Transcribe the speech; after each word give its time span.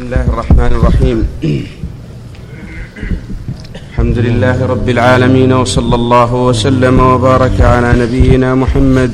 بسم 0.00 0.12
الله 0.12 0.28
الرحمن 0.28 0.66
الرحيم 0.66 1.26
الحمد 3.90 4.18
لله 4.18 4.66
رب 4.66 4.88
العالمين 4.88 5.52
وصلى 5.52 5.94
الله 5.94 6.34
وسلم 6.34 7.00
وبارك 7.00 7.60
على 7.60 7.92
نبينا 7.92 8.54
محمد 8.54 9.12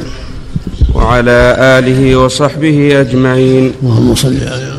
وعلى 0.95 1.57
اله 1.79 2.17
وصحبه 2.17 3.01
اجمعين 3.01 3.73
اللهم 3.83 4.15
صل 4.15 4.37
على 4.37 4.73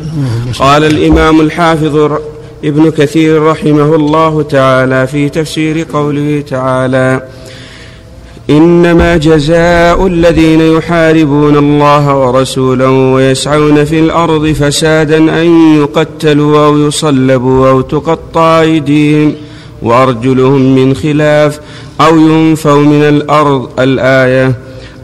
قال 0.58 0.84
الامام 0.84 1.40
الحافظ 1.40 1.96
ابن 2.64 2.90
كثير 2.90 3.42
رحمه 3.42 3.94
الله 3.94 4.42
تعالى 4.42 5.06
في 5.06 5.28
تفسير 5.28 5.86
قوله 5.92 6.44
تعالى 6.48 7.22
إنما 8.50 9.16
جزاء 9.16 10.06
الذين 10.06 10.60
يحاربون 10.60 11.56
الله 11.56 12.16
ورسوله 12.16 12.90
ويسعون 12.90 13.84
في 13.84 13.98
الأرض 13.98 14.46
فسادا 14.46 15.16
أن 15.16 15.76
يقتلوا 15.80 16.66
أو 16.66 16.78
يصلبوا 16.78 17.70
أو 17.70 17.80
تقطع 17.80 18.60
أيديهم 18.60 19.34
وأرجلهم 19.82 20.74
من 20.74 20.94
خلاف 20.94 21.60
أو 22.00 22.16
ينفوا 22.16 22.80
من 22.80 23.02
الأرض. 23.02 23.80
الآية 23.80 24.54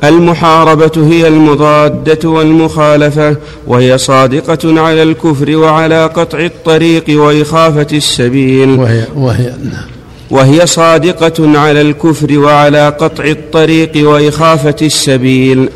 المحاربة 0.04 0.92
هي 0.96 1.28
المضادة 1.28 2.28
والمخالفة 2.28 3.36
وهي 3.66 3.98
صادقة 3.98 4.80
على 4.80 5.02
الكفر 5.02 5.56
وعلى 5.56 6.06
قطع 6.06 6.38
الطريق 6.38 7.04
وإخافة 7.08 7.86
السبيل. 7.92 8.78
وهي 8.78 9.04
وهي 9.16 9.44
نعم. 9.44 9.93
وهي 10.30 10.66
صادقة 10.66 11.58
على 11.58 11.80
الكفر 11.80 12.38
وعلى 12.38 12.88
قطع 12.88 13.24
الطريق 13.24 14.08
وإخافة 14.08 14.76
السبيل. 14.82 15.68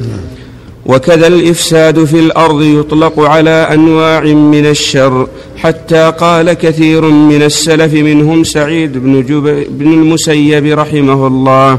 وكذا 0.86 1.26
الإفساد 1.26 2.04
في 2.04 2.18
الأرض 2.18 2.62
يطلق 2.62 3.20
على 3.20 3.50
أنواع 3.50 4.20
من 4.20 4.66
الشر. 4.66 5.28
حتى 5.56 6.12
قال 6.20 6.52
كثير 6.52 7.04
من 7.04 7.42
السلف 7.42 7.94
منهم 7.94 8.44
سعيد 8.44 8.98
بن, 8.98 9.22
بن 9.68 9.92
المسيب 9.92 10.78
رحمه 10.78 11.26
الله 11.26 11.78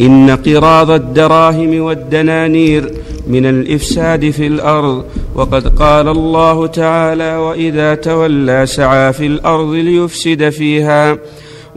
إن 0.00 0.30
قراض 0.30 0.90
الدراهم 0.90 1.80
والدنانير 1.80 2.92
من 3.26 3.46
الإفساد 3.46 4.30
في 4.30 4.46
الأرض. 4.46 5.04
وقد 5.34 5.68
قال 5.68 6.08
الله 6.08 6.66
تعالى 6.66 7.36
وإذا 7.36 7.94
تولى 7.94 8.66
سعى 8.66 9.12
في 9.12 9.26
الأرض 9.26 9.72
ليفسد 9.72 10.48
فيها. 10.48 11.18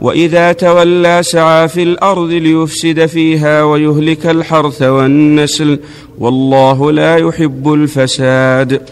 وإذا 0.00 0.52
تولى 0.52 1.22
سعى 1.22 1.68
في 1.68 1.82
الأرض 1.82 2.30
ليفسد 2.30 3.06
فيها 3.06 3.62
ويهلك 3.62 4.26
الحرث 4.26 4.82
والنسل 4.82 5.78
والله 6.18 6.92
لا 6.92 7.16
يحب 7.16 7.72
الفساد. 7.72 8.82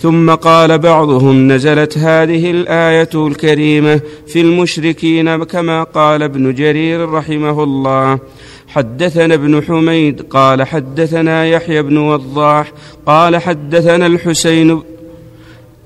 ثم 0.00 0.30
قال 0.30 0.78
بعضهم 0.78 1.52
نزلت 1.52 1.98
هذه 1.98 2.50
الآية 2.50 3.08
الكريمة 3.14 4.00
في 4.26 4.40
المشركين 4.40 5.44
كما 5.44 5.82
قال 5.82 6.22
ابن 6.22 6.54
جرير 6.54 7.08
رحمه 7.08 7.64
الله. 7.64 8.18
حدثنا 8.68 9.34
ابن 9.34 9.62
حميد 9.62 10.22
قال 10.22 10.62
حدثنا 10.62 11.46
يحيى 11.46 11.82
بن 11.82 11.96
وضاح 11.96 12.72
قال 13.06 13.36
حدثنا 13.36 14.06
الحسين 14.06 14.82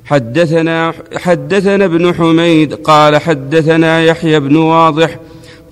حدثنا 0.06 0.92
حدثنا 1.16 1.84
ابن 1.84 2.14
حميد 2.14 2.74
قال 2.74 3.16
حدثنا 3.16 4.02
يحيى 4.02 4.40
بن 4.40 4.56
واضح 4.56 5.18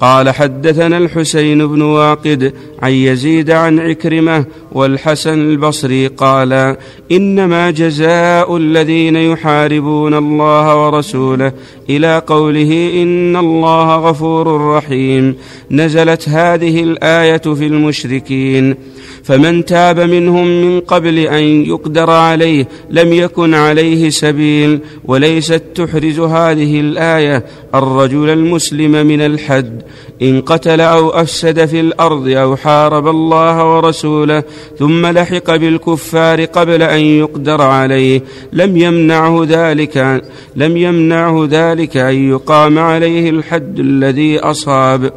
قال 0.04 0.30
حدثنا 0.30 0.98
الحسين 0.98 1.66
بن 1.66 1.82
واقد 1.82 2.52
عن 2.82 2.92
يزيد 2.92 3.50
عن 3.50 3.80
عكرمة 3.80 4.44
والحسن 4.72 5.40
البصري 5.40 6.06
قال 6.06 6.76
إنما 7.12 7.70
جزاء 7.70 8.56
الذين 8.56 9.16
يحاربون 9.16 10.14
الله 10.14 10.86
ورسوله 10.86 11.52
إلى 11.90 12.22
قوله 12.26 13.02
إن 13.02 13.36
الله 13.36 13.96
غفور 13.96 14.76
رحيم. 14.76 15.36
نزلت 15.70 16.28
هذه 16.28 16.82
الآية 16.82 17.54
في 17.54 17.66
المشركين. 17.66 18.76
فمن 19.24 19.64
تاب 19.64 20.00
منهم 20.00 20.46
من 20.46 20.80
قبل 20.80 21.18
أن 21.18 21.64
يقدر 21.64 22.10
عليه 22.10 22.68
لم 22.90 23.12
يكن 23.12 23.54
عليه 23.54 24.10
سبيل 24.10 24.80
وليست 25.04 25.62
تحرز 25.74 26.20
هذه 26.20 26.80
الآية 26.80 27.44
الرجل 27.74 28.30
المسلم 28.30 29.06
من 29.06 29.20
الحد. 29.20 29.82
إن 30.22 30.40
قتل 30.40 30.80
أو 30.80 31.10
أفسد 31.10 31.64
في 31.64 31.80
الأرض 31.80 32.28
أو 32.28 32.56
حارب 32.56 33.08
الله 33.08 33.76
ورسوله 33.76 34.42
ثم 34.78 35.06
لحق 35.06 35.56
بالكفار 35.56 36.44
قبل 36.44 36.82
أن 36.82 37.00
يقدر 37.00 37.62
عليه 37.62 38.22
لم 38.52 38.76
يمنعه 38.76 39.44
ذلك 39.48 40.22
لم 40.56 40.76
يمنعه 40.76 41.48
ذلك 41.50 41.96
أن 41.96 42.30
يقام 42.30 42.78
عليه 42.78 43.30
الحد 43.30 43.78
الذي 43.78 44.38
أصاب. 44.38 45.12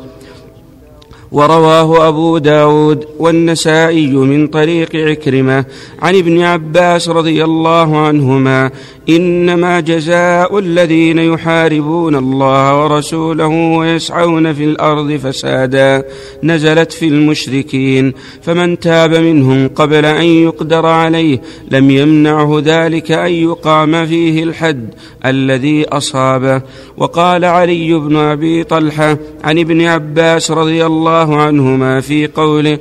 ورواه 1.32 2.08
أبو 2.08 2.38
داود 2.38 3.06
والنسائي 3.20 4.08
من 4.08 4.48
طريق 4.48 4.96
عكرمة 4.96 5.66
عن 6.02 6.16
ابن 6.16 6.42
عباس 6.42 7.10
رضي 7.10 7.44
الله 7.44 7.98
عنهما 7.98 8.72
إنما 9.10 9.80
جزاء 9.80 10.60
الذين 10.60 11.20
يحاربون 11.20 12.16
الله 12.16 12.84
ورسوله 12.84 13.48
ويسعون 13.48 14.54
في 14.54 14.64
الأرض 14.64 15.12
فسادا. 15.12 16.04
نزلت 16.44 16.92
في 16.92 17.08
المشركين 17.08 18.14
فمن 18.42 18.80
تاب 18.80 19.16
منهم 19.16 19.68
قبل 19.68 20.06
أن 20.06 20.26
يقدر 20.26 20.86
عليه 20.86 21.42
لم 21.72 21.92
يمنعه 21.92 22.62
ذلك 22.66 23.12
أن 23.12 23.32
يقام 23.32 24.06
فيه 24.06 24.44
الحد 24.44 24.90
الذي 25.26 25.86
أصابه. 25.86 26.62
وقال 26.98 27.46
علي 27.46 27.94
بن 27.94 28.16
أبي 28.16 28.64
طلحة 28.64 29.18
عن 29.44 29.60
ابن 29.60 29.82
عباس 29.82 30.52
رضي 30.52 30.86
الله 30.86 31.42
عنهما 31.42 32.02
في 32.02 32.28
قوله 32.28 32.80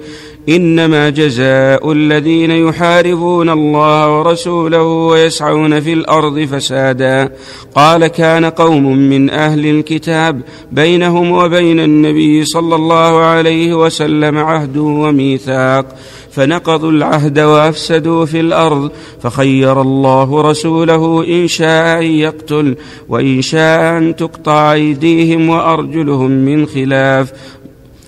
إنما 0.48 1.10
جزاء 1.10 1.92
الذين 1.92 2.50
يحاربون 2.50 3.50
الله 3.50 4.18
ورسوله 4.18 4.82
ويسعون 4.82 5.80
في 5.80 5.92
الأرض 5.92 6.40
فسادا. 6.40 7.32
قال 7.74 8.06
كان 8.06 8.44
قوم 8.44 8.96
من 8.96 9.30
أهل 9.30 9.66
الكتاب 9.66 10.40
بينهم 10.72 11.32
وبين 11.32 11.80
النبي 11.80 12.44
صلى 12.44 12.74
الله 12.74 13.20
عليه 13.20 13.74
وسلم 13.74 14.38
عهد 14.38 14.76
وميثاق 14.76 15.86
فنقضوا 16.30 16.90
العهد 16.90 17.38
وأفسدوا 17.38 18.24
في 18.24 18.40
الأرض 18.40 18.90
فخير 19.22 19.80
الله 19.80 20.42
رسوله 20.42 21.24
إن 21.28 21.48
شاء 21.48 21.98
أن 21.98 22.06
يقتل 22.06 22.76
وإن 23.08 23.42
شاء 23.42 23.98
أن 23.98 24.16
تقطع 24.16 24.72
أيديهم 24.72 25.48
وأرجلهم 25.48 26.30
من 26.30 26.66
خلاف. 26.66 27.32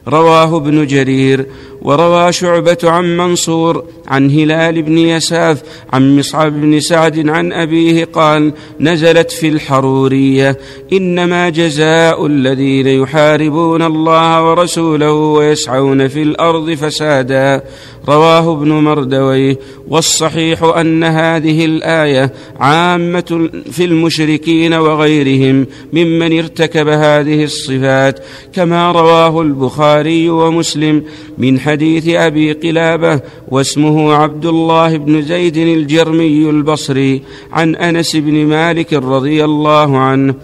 رواه 0.08 0.56
ابن 0.56 0.86
جرير. 0.86 1.46
وروى 1.82 2.32
شعبة 2.32 2.78
عن 2.84 3.16
منصور 3.16 3.84
عن 4.08 4.30
هلال 4.30 4.82
بن 4.82 4.98
يساف 4.98 5.62
عن 5.92 6.18
مصعب 6.18 6.60
بن 6.60 6.80
سعد 6.80 7.28
عن 7.28 7.52
أبيه 7.52 8.04
قال 8.04 8.52
نزلت 8.80 9.30
في 9.30 9.48
الحرورية 9.48 10.58
إنما 10.92 11.48
جزاء 11.48 12.26
الذين 12.26 12.86
يحاربون 12.86 13.82
الله 13.82 14.50
ورسوله 14.50 15.12
ويسعون 15.12 16.08
في 16.08 16.22
الأرض 16.22 16.70
فسادا. 16.70 17.62
رواه 18.08 18.52
ابن 18.52 18.68
مردويه. 18.68 19.58
والصحيح 19.88 20.62
أن 20.62 21.04
هذه 21.04 21.64
الآية 21.64 22.32
عامة 22.60 23.50
في 23.70 23.84
المشركين 23.84 24.74
وغيرهم 24.74 25.66
ممن 25.92 26.38
ارتكب 26.38 26.88
هذه 26.88 27.44
الصفات 27.44 28.20
كما 28.52 28.92
رواه 28.92 29.42
البخاري 29.42 30.30
ومسلم 30.30 31.02
من 31.38 31.60
حديث 31.60 32.08
أبي 32.08 32.52
قلابة 32.52 33.20
واسمه 33.48 33.97
عبد 33.98 34.46
الله 34.46 34.96
بن 34.96 35.22
زيد 35.22 35.56
الجرمي 35.56 36.50
البصري 36.50 37.22
عن 37.52 37.76
أنس 37.76 38.16
بن 38.16 38.46
مالك 38.46 38.94
رضي 38.94 39.44
الله 39.44 39.98
عنه 39.98 40.34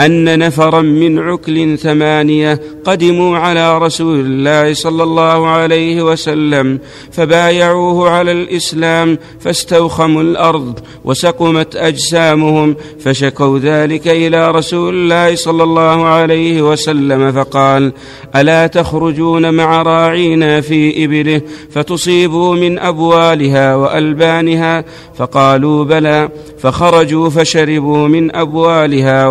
أن 0.00 0.38
نفرا 0.38 0.80
من 0.80 1.18
عكل 1.18 1.78
ثمانية 1.78 2.60
قدموا 2.84 3.38
على 3.38 3.78
رسول 3.78 4.20
الله 4.20 4.74
صلى 4.74 5.02
الله 5.02 5.46
عليه 5.46 6.02
وسلم 6.02 6.78
فبايعوه 7.12 8.10
على 8.10 8.32
الإسلام 8.32 9.18
فاستوخموا 9.40 10.22
الأرض 10.22 10.78
وسقمت 11.04 11.76
أجسامهم 11.76 12.76
فشكوا 13.00 13.58
ذلك 13.58 14.08
إلى 14.08 14.50
رسول 14.50 14.94
الله 14.94 15.34
صلى 15.34 15.62
الله 15.62 16.06
عليه 16.06 16.62
وسلم 16.62 17.32
فقال 17.32 17.92
ألا 18.36 18.66
تخرجون 18.66 19.54
مع 19.54 19.82
راعينا 19.82 20.60
في 20.60 21.04
إبله 21.04 21.40
فتصيبوا 21.70 22.54
من 22.54 22.78
أبوالها 22.78 23.74
وألبانها؟ 23.74 24.84
فقالوا 25.16 25.84
بلى. 25.84 26.28
فخرجوا 26.58 27.30
فشربوا 27.30 28.08
من 28.08 28.36
أبوالها 28.36 29.26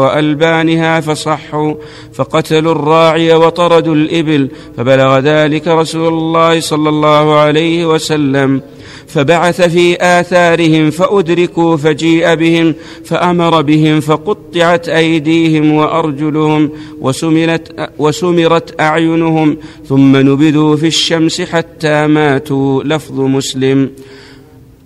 وألبانها 0.59 0.99
فصحوا 0.99 1.73
فقتلوا 2.13 2.71
الراعي 2.71 3.33
وطردوا 3.33 3.95
الإبل 3.95 4.49
فبلغ 4.77 5.19
ذلك 5.19 5.67
رسول 5.67 6.13
الله 6.13 6.59
صلى 6.59 6.89
الله 6.89 7.39
عليه 7.39 7.85
وسلم. 7.85 8.61
فبعث 9.07 9.61
في 9.61 9.97
آثارهم 10.01 10.91
فأدركوا 10.91 11.77
فجيء 11.77 12.35
بهم 12.35 12.75
فأمر 13.05 13.61
بهم 13.61 13.99
فقطعت 13.99 14.89
أيديهم 14.89 15.71
وأرجلهم 15.73 16.69
وسمرت, 17.01 17.89
وسمرت 17.99 18.81
أعينهم 18.81 19.57
ثم 19.87 20.17
نبذوا 20.17 20.75
في 20.75 20.87
الشمس 20.87 21.41
حتى 21.41 22.07
ماتوا. 22.07 22.83
لفظ 22.83 23.19
مسلم. 23.19 23.89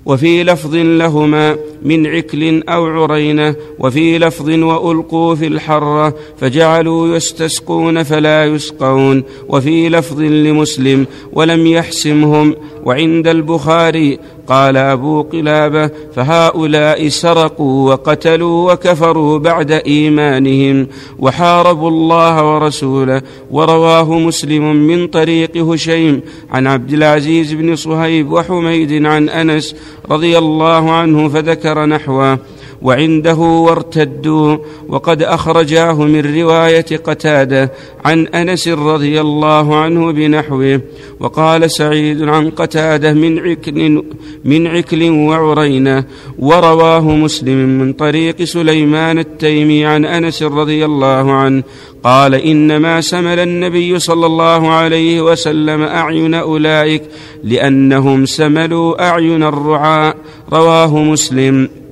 وفي 0.06 0.44
لفظ 0.44 0.76
لهما 0.76 1.58
من 1.82 2.08
عكل 2.08 2.64
أو 2.70 2.86
عرينة 2.86 3.56
وفي 3.80 4.18
لفظ 4.20 4.50
وألقوا 4.50 5.36
في 5.36 5.48
الحرة 5.48 6.16
فجعلوا 6.38 7.16
يستسقون 7.16 8.04
فلا 8.04 8.46
يسقون 8.46 9.24
وفي 9.50 9.90
لفظ 9.90 10.22
لمسلم 10.22 11.06
ولم 11.34 11.68
يحسمهم 11.68 12.56
وعند 12.86 13.28
البخاري 13.28 14.20
قال 14.48 14.78
أبو 14.78 15.22
قلابة 15.22 15.90
فهؤلاء 16.16 17.08
سرقوا 17.08 17.90
وقتلوا 17.92 18.74
وكفروا 18.74 19.40
بعد 19.40 19.72
إيمانهم 19.72 20.88
وحاربوا 21.20 21.90
الله 21.90 22.54
ورسوله 22.54 23.22
ورواه 23.52 24.20
مسلم 24.20 24.76
من 24.76 25.08
طريق 25.08 25.58
هشيم 25.58 26.22
عن 26.52 26.68
عبد 26.68 26.94
العزيز 26.94 27.54
بن 27.54 27.76
صهيب 27.76 28.32
وحميد 28.32 29.06
عن 29.06 29.30
أنس 29.30 29.76
رضي 30.12 30.38
الله 30.38 30.92
عنه 30.92 31.30
فذكر 31.30 31.86
نحوه. 31.86 32.40
وعنده 32.84 33.36
وارتدوا. 33.36 34.58
وقد 34.88 35.24
أخرجاه 35.24 35.94
من 35.94 36.42
رواية 36.42 36.86
قتادة 37.04 37.72
عن 38.06 38.28
أنس 38.28 38.68
رضي 38.68 39.22
الله 39.22 39.76
عنه 39.76 40.12
بنحوه. 40.12 40.82
وقال 41.20 41.72
سعيد 41.72 42.22
عن 42.22 42.50
قتادة 42.50 43.14
من 43.14 43.40
عكل 43.40 44.04
من 44.46 44.68
عكل 44.68 45.10
وعرينة. 45.10 46.04
ورواه 46.40 47.02
مسلم 47.02 47.80
من 47.80 47.94
طريق 47.94 48.44
سليمان 48.44 49.20
التيمي 49.20 49.86
عن 49.86 50.06
أنس 50.06 50.44
رضي 50.44 50.86
الله 50.86 51.32
عنه. 51.32 51.64
قال 52.04 52.36
إنما 52.36 53.02
سمل 53.02 53.40
النبي 53.40 54.00
صلى 54.00 54.26
الله 54.26 54.70
عليه 54.70 55.22
وسلم 55.22 55.82
أعين 55.82 56.34
أولئك 56.34 57.04
لأنهم 57.44 58.26
سملوا 58.26 59.10
أعين 59.10 59.44
الرعاء. 59.44 60.16
رواه 60.54 60.98
مسلم. 60.98 61.83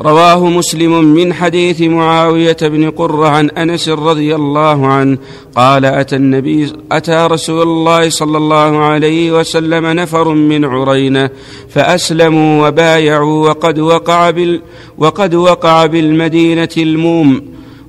رواه 0.00 0.48
مسلم 0.48 1.04
من 1.04 1.32
حديث 1.32 1.80
معاوية 1.80 2.56
بن 2.62 2.90
قرة 2.90 3.28
عن 3.28 3.50
أنس 3.50 3.88
رضي 3.88 4.34
الله 4.34 4.86
عنه 4.86 5.18
قال 5.56 5.84
أتى 5.84 6.16
النبي 6.16 6.72
أتى 6.92 7.26
رسول 7.30 7.62
الله 7.62 8.08
صلى 8.08 8.38
الله 8.38 8.78
عليه 8.78 9.32
وسلم 9.32 9.86
نفر 9.86 10.28
من 10.28 10.64
عرينة 10.64 11.30
فأسلموا 11.68 12.68
وبايعوا 12.68 13.48
وقد 13.48 13.78
وقع 13.78 14.30
بال 14.30 14.62
وقد 14.98 15.34
وقع 15.34 15.86
بالمدينة 15.86 16.68
الموم 16.76 17.42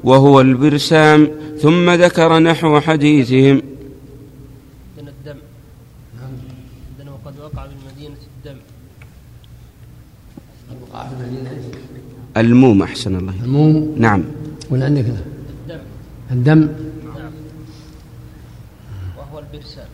وهو 0.03 0.41
البرسام 0.41 1.31
ثم 1.61 1.89
ذكر 1.89 2.39
نحو 2.39 2.79
حديثهم 2.79 3.61
الدم 4.99 5.37
وقد 7.07 7.39
وقع 7.39 7.65
بالمدينة 7.65 8.17
الدم 8.37 8.57
وقع 10.81 11.07
في 11.07 11.13
المدينة 11.13 11.49
الموم 12.39 12.83
أحسن 12.83 13.15
الله. 13.15 13.33
الموم؟ 13.43 13.95
نعم. 13.97 14.23
ولا 14.69 14.85
عندك؟ 14.85 15.05
الدم. 15.05 15.79
الدم 16.31 16.59
نعم 16.59 17.31
وهو 19.17 19.39
البرسان 19.39 19.85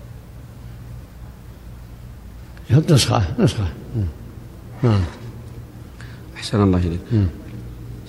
يحط 2.70 2.92
نسخة 2.92 3.24
نسخة. 3.40 3.68
نعم 4.84 5.02
أحسن 6.36 6.64
الله 6.64 6.78
إليك. 6.78 7.28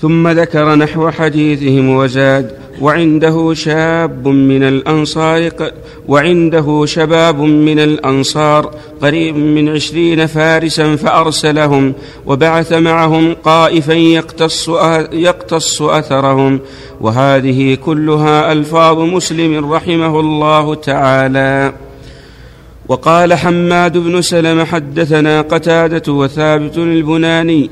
ثم 0.01 0.29
ذكر 0.29 0.75
نحو 0.75 1.11
حديثهم 1.11 1.89
وزاد 1.89 2.66
وعنده 2.81 3.55
شاب 3.55 4.29
من 4.29 4.63
الأنصار 4.63 5.51
وعنده 6.09 6.87
شباب 6.87 7.41
من 7.41 7.79
الأنصار 7.79 8.75
قريب 9.03 9.37
من 9.37 9.69
عشرين 9.69 10.27
فارسا 10.27 10.97
فأرسلهم 10.97 11.95
وبعث 12.27 12.73
معهم 12.73 13.35
قائفا 13.35 13.93
يقتص, 13.93 14.69
يقتص 15.13 15.83
أثرهم. 15.83 16.61
وهذه 17.01 17.75
كلها 17.75 18.53
ألفاظ 18.53 18.99
مسلم 18.99 19.73
رحمه 19.73 20.21
الله 20.21 20.75
تعالى. 20.75 21.73
وقال 22.89 23.35
حماد 23.35 23.99
بن 23.99 24.23
سلم 24.23 24.65
حدثنا 24.65 25.41
قتادة 25.41 26.13
وثابت 26.13 26.79
البناني 26.79 27.71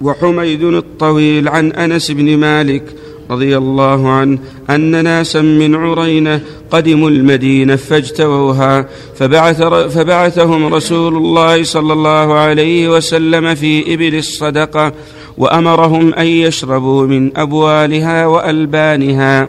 وحميد 0.00 0.62
الطويل 0.62 1.48
عن 1.48 1.72
أنس 1.72 2.10
بن 2.10 2.36
مالك 2.36 2.82
رضي 3.30 3.56
الله 3.56 4.08
عنه 4.08 4.38
أن 4.70 5.04
ناسا 5.04 5.40
من 5.40 5.74
عرينة 5.74 6.40
قدموا 6.70 7.10
المدينة 7.10 7.76
فاجتووها 7.76 8.86
فبعث 9.14 9.62
فبعثهم 9.62 10.74
رسول 10.74 11.16
الله 11.16 11.62
صلى 11.62 11.92
الله 11.92 12.34
عليه 12.34 12.96
وسلم 12.96 13.54
في 13.54 13.94
إبل 13.94 14.14
الصدقة 14.14 14.92
وأمرهم 15.38 16.14
أن 16.14 16.26
يشربوا 16.26 17.06
من 17.06 17.36
أبوالها 17.36 18.26
وألبانها. 18.26 19.48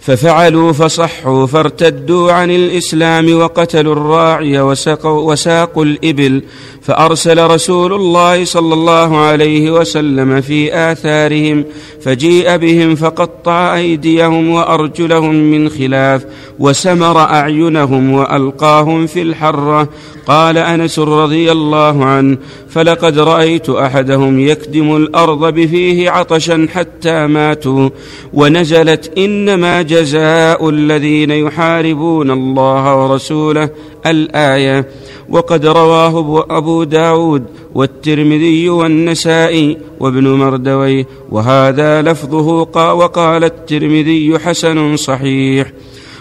ففعلوا 0.00 0.72
فصحوا 0.72 1.46
فارتدوا 1.46 2.32
عن 2.32 2.50
الإسلام 2.50 3.34
وقتلوا 3.34 3.92
الراعي 3.92 4.60
وساقوا, 4.60 5.32
وساقوا 5.32 5.84
الإبل 5.84 6.42
فأرسل 6.82 7.46
رسول 7.46 7.92
الله 7.92 8.44
صلى 8.44 8.74
الله 8.74 9.18
عليه 9.18 9.70
وسلم 9.70 10.40
في 10.40 10.74
آثارهم 10.74 11.64
فجيء 12.02 12.56
بهم 12.56 12.94
فقطع 12.94 13.76
أيديهم 13.76 14.50
وأرجلهم 14.50 15.34
من 15.34 15.68
خلاف 15.68 16.24
وسمر 16.58 17.18
أعينهم 17.18 18.12
وألقاهم 18.12 19.06
في 19.06 19.22
الحرة. 19.22 19.88
قال 20.26 20.58
أنس 20.58 20.98
رضي 20.98 21.52
الله 21.52 22.04
عنه 22.04 22.38
فلقد 22.70 23.18
رأيت 23.18 23.70
أحدهم 23.70 24.40
يكدم 24.40 24.96
الأرض 24.96 25.54
بفيه 25.54 26.10
عطشا 26.10 26.66
حتى 26.74 27.26
ماتوا 27.26 27.88
ونزلت 28.34 29.18
إنما 29.18 29.82
جزاء 29.82 30.68
الذين 30.68 31.30
يحاربون 31.30 32.30
الله 32.30 32.96
ورسوله 32.96 33.70
الآية. 34.06 34.88
وقد 35.28 35.66
رواه 35.66 36.46
أبو 36.50 36.84
داود 36.84 37.44
والترمذي 37.74 38.68
والنسائي 38.68 39.78
وابن 40.00 40.28
مردوي 40.28 41.06
وهذا 41.30 42.02
لفظه 42.02 42.48
وقال 42.92 43.44
الترمذي 43.44 44.38
حسن 44.38 44.96
صحيح. 44.96 45.72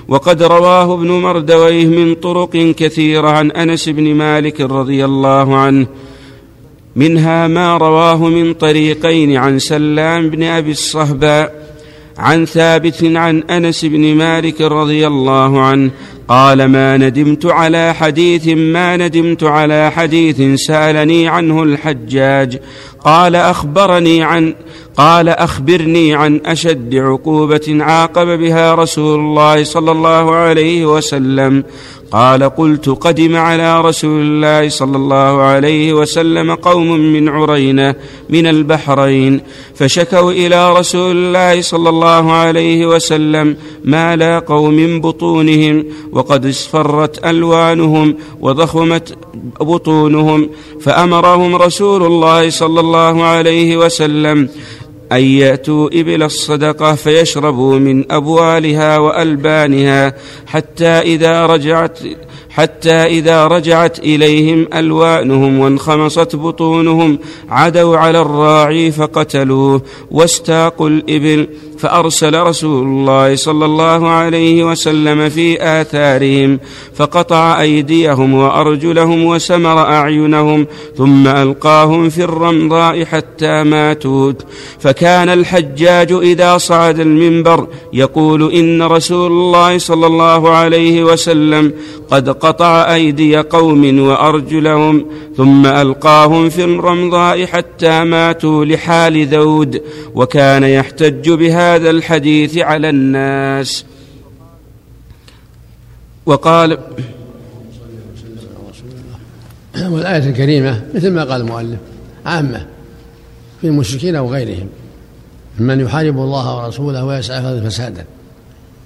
وقد 0.08 0.44
رواه 0.44 0.94
ابن 0.94 1.12
مردويه 1.12 1.86
من 1.86 2.15
طرق 2.15 2.74
كثيرة 2.77 3.29
عن 3.29 3.51
أنس 3.51 3.89
بن 3.89 4.15
مالك 4.15 4.62
رضي 4.62 5.06
الله 5.06 5.56
عنه 5.56 5.88
منها 6.96 7.48
ما 7.48 7.77
رواه 7.77 8.27
من 8.27 8.53
طريقين 8.53 9.38
عن 9.38 9.60
سلام 9.60 10.29
بن 10.29 10.44
أبي 10.44 10.72
الصهباء 10.72 11.72
عن 12.17 12.46
ثابت 12.46 13.03
عن 13.03 13.39
أنس 13.39 13.86
بن 13.86 14.15
مالك 14.15 14.62
رضي 14.62 15.08
الله 15.08 15.62
عنه 15.62 15.91
قال 16.28 16.66
ما 16.66 16.98
ندمت 16.98 17.46
على 17.46 17.94
حديث 17.94 18.48
ما 18.48 18.98
ندمت 18.98 19.44
على 19.44 19.92
حديث 19.92 20.62
سألني 20.62 21.28
عنه 21.28 21.63
الحجاج. 21.63 22.60
قال 23.06 23.36
أخبرني 23.36 24.24
عن 24.24 24.56
قال 24.98 25.30
أخبرني 25.30 26.16
عن 26.16 26.42
أشد 26.46 26.96
عقوبة 26.96 27.78
عاقب 27.80 28.28
بها 28.28 28.75
رسول 28.75 29.20
الله 29.20 29.63
صلى 29.63 29.92
الله 29.92 30.36
عليه 30.36 30.86
وسلم. 30.86 31.63
قال 32.12 32.44
قلت 32.44 32.90
قدم 32.90 33.36
على 33.36 33.82
رسول 33.82 34.22
الله 34.22 34.70
صلى 34.70 34.98
الله 34.98 35.42
عليه 35.42 35.94
وسلم 35.94 36.56
قوم 36.56 37.00
من 37.00 37.30
عرينة 37.30 37.96
من 38.30 38.48
البحرين 38.48 39.42
فشكوا 39.75 40.32
إلى 40.32 40.74
رسول 40.74 41.16
الله 41.16 41.62
صلى 41.62 41.90
الله 41.90 42.32
عليه 42.32 42.86
وسلم 42.86 43.58
ما 43.84 44.16
لاقوا 44.16 44.72
من 44.72 45.01
بطونهم 45.01 45.86
وقد 46.22 46.46
اصفرت 46.46 47.25
ألوانهم 47.25 48.16
وضخمت 48.42 49.18
بطونهم 49.62 50.50
فأمرهم 50.82 51.56
رسول 51.56 52.04
الله 52.04 52.50
صلى 52.50 52.80
الله 52.80 53.24
عليه 53.24 53.78
وسلم 53.78 54.50
أن 55.12 55.24
يأتوا 55.24 55.90
إبل 55.94 56.24
الصدقة 56.24 56.96
فيشربوا 56.96 57.80
من 57.80 58.12
أبوالها 58.12 58.98
وألبانها 58.98 60.13
حتى 60.46 60.86
إذا 60.86 61.46
رجعت 61.46 62.00
حتى 62.50 62.92
إذا 62.92 63.48
رجعت 63.48 64.00
إليهم 64.00 64.68
ألوانهم 64.74 65.60
وانخمصت 65.60 66.36
بطونهم 66.36 67.20
عدوا 67.50 67.98
على 67.98 68.22
الراعي 68.22 68.92
فقتلوه 68.92 69.82
واستاقوا 70.12 70.90
الإبل 70.90 71.48
فأرسل 71.82 72.40
رسول 72.40 72.84
الله 72.88 73.36
صلى 73.36 73.66
الله 73.66 74.10
عليه 74.10 74.64
وسلم 74.64 75.30
في 75.30 75.64
آثارهم 75.82 76.60
فقطع 76.96 77.62
أيديهم 77.62 78.34
وأرجلهم 78.34 79.26
وسمر 79.26 79.80
أعينهم 79.80 80.68
ثم 80.98 81.28
ألقاهم 81.28 82.10
في 82.10 82.24
الرمضاء 82.24 83.06
حتى 83.06 83.64
ماتوا. 83.64 84.34
فكان 84.80 85.30
الحجاج 85.30 86.12
إذا 86.12 86.58
صعد 86.58 87.00
المنبر 87.00 87.68
يقول 87.94 88.54
إن 88.54 88.82
رسول 88.82 89.32
الله 89.32 89.78
صلى 89.78 90.08
الله 90.08 90.50
عليه 90.50 91.04
وسلم 91.04 91.74
قد 92.12 92.30
قطع 92.30 92.94
أيدي 92.94 93.38
قوم 93.38 94.00
وأرجلهم 94.00 95.06
ثم 95.41 95.65
ألقاهم 95.65 96.50
في 96.50 96.63
الرمضاء 96.63 97.45
حتى 97.45 98.03
ماتوا 98.03 98.65
لحال 98.65 99.27
ذود 99.27 99.81
وكان 100.15 100.63
يحتج 100.63 101.29
بهذا 101.29 101.89
الحديث 101.89 102.57
على 102.57 102.89
الناس. 102.89 103.86
وقال 106.25 106.77
والآية 109.89 110.29
الكريمة 110.29 110.83
مثل 110.93 111.12
ما 111.12 111.24
قال 111.24 111.41
المؤلف 111.41 111.79
عامة 112.25 112.65
في 113.62 113.67
المشركين 113.67 114.15
أو 114.15 114.33
غيرهم 114.33 114.67
من 115.60 115.79
يحارب 115.79 116.17
الله 116.17 116.57
ورسوله 116.57 117.05
ويسعى 117.05 117.41
في 117.41 117.69
فسادا 117.69 118.05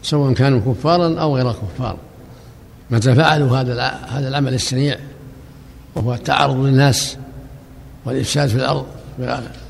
سواء 0.04 0.34
كانوا 0.34 0.60
كفارا 0.60 1.20
أو 1.20 1.36
غير 1.36 1.52
كفار. 1.52 1.98
متى 2.92 3.16
فعلوا 3.16 3.58
هذا 3.58 4.00
هذا 4.08 4.28
العمل 4.28 4.54
السريع 4.54 4.98
وهو 5.96 6.14
التعرض 6.14 6.56
للناس 6.56 7.18
والإفساد 8.06 8.50
في 8.50 8.56
الأرض 8.56 8.86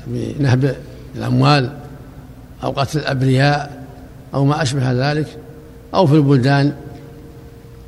بنهب 0.06 0.76
الأموال 1.14 1.72
أو 2.64 2.70
قتل 2.70 2.98
الأبرياء 2.98 3.84
أو 4.34 4.44
ما 4.44 4.62
أشبه 4.62 4.92
ذلك 4.92 5.38
أو 5.94 6.06
في 6.06 6.14
البلدان 6.14 6.72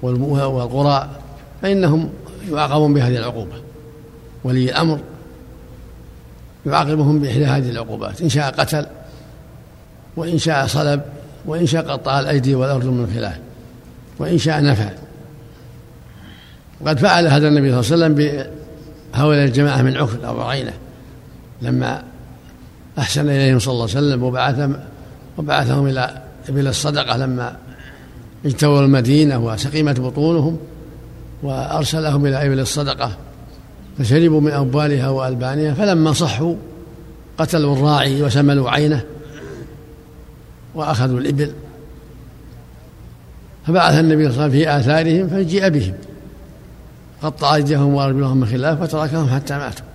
والقرى 0.02 1.09
فإنهم 1.62 2.11
يعاقبون 2.50 2.95
بهذه 2.95 3.16
العقوبة. 3.16 3.54
ولي 4.45 4.64
الأمر 4.64 4.99
يعاقبهم 6.66 7.21
بإحدى 7.21 7.47
هذه 7.47 7.71
العقوبات 7.71 8.21
إن 8.21 8.28
شاء 8.28 8.50
قتل 8.50 8.87
وإن 10.16 10.38
شاء 10.38 10.66
صلب 10.66 11.02
وإن 11.47 11.66
شاء 11.66 11.83
قطع 11.83 12.21
الأيدي 12.21 12.54
والأرجل 12.54 12.88
من 12.88 13.12
خلاف 13.14 13.38
وإن 14.18 14.38
شاء 14.38 14.62
نفع 14.62 14.90
وقد 16.80 16.99
فعل 16.99 17.26
هذا 17.26 17.49
النبي 17.49 17.82
صلى 17.82 17.94
الله 17.97 18.06
عليه 18.06 18.14
وسلم 18.14 18.14
بهؤلاء 19.14 19.44
الجماعة 19.44 19.82
من 19.82 19.97
عكر 19.97 20.28
أو 20.28 20.42
عينة 20.42 20.73
لما 21.62 22.02
أحسن 22.99 23.28
إليهم 23.28 23.58
صلى 23.58 23.73
الله 23.73 23.88
عليه 23.88 23.99
وسلم 23.99 24.23
وبعثهم 24.23 24.76
وبعثهم 25.38 25.87
إلى 25.87 26.23
إبل 26.49 26.66
الصدقة 26.66 27.16
لما 27.16 27.56
اجتووا 28.47 28.80
المدينة 28.80 29.38
وسقيمت 29.38 30.00
بطونهم 30.00 30.58
وأرسلهم 31.42 32.26
إلى 32.26 32.47
إبل 32.47 32.61
الصدقة 32.61 33.16
فشربوا 33.99 34.40
من 34.40 34.52
أبوالها 34.52 35.08
وألبانها 35.08 35.75
فلما 35.75 36.12
صحوا 36.12 36.54
قتلوا 37.38 37.76
الراعي 37.76 38.23
وسملوا 38.23 38.70
عينه 38.70 39.04
وأخذوا 40.75 41.20
الإبل 41.20 41.52
فبعث 43.66 43.99
النبي 43.99 44.32
صلى 44.32 44.32
الله 44.32 44.42
عليه 44.42 44.50
وسلم 44.50 44.50
في 44.50 44.78
آثارهم 44.78 45.28
فجيء 45.28 45.68
بهم. 45.68 45.94
قطع 47.22 47.54
أيديهم 47.54 47.94
وأرجلهم 47.94 48.37
من 48.37 48.46
خلاف 48.46 48.82
وتركهم 48.82 49.28
حتى 49.28 49.58
ماتوا. 49.58 49.87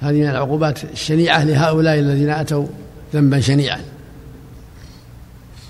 هذه 0.00 0.14
من 0.14 0.28
العقوبات 0.28 0.84
الشنيعة 0.84 1.44
لهؤلاء 1.44 1.98
الذين 1.98 2.30
أتوا 2.30 2.66
ذنبا 3.14 3.40
شنيعا. 3.40 3.80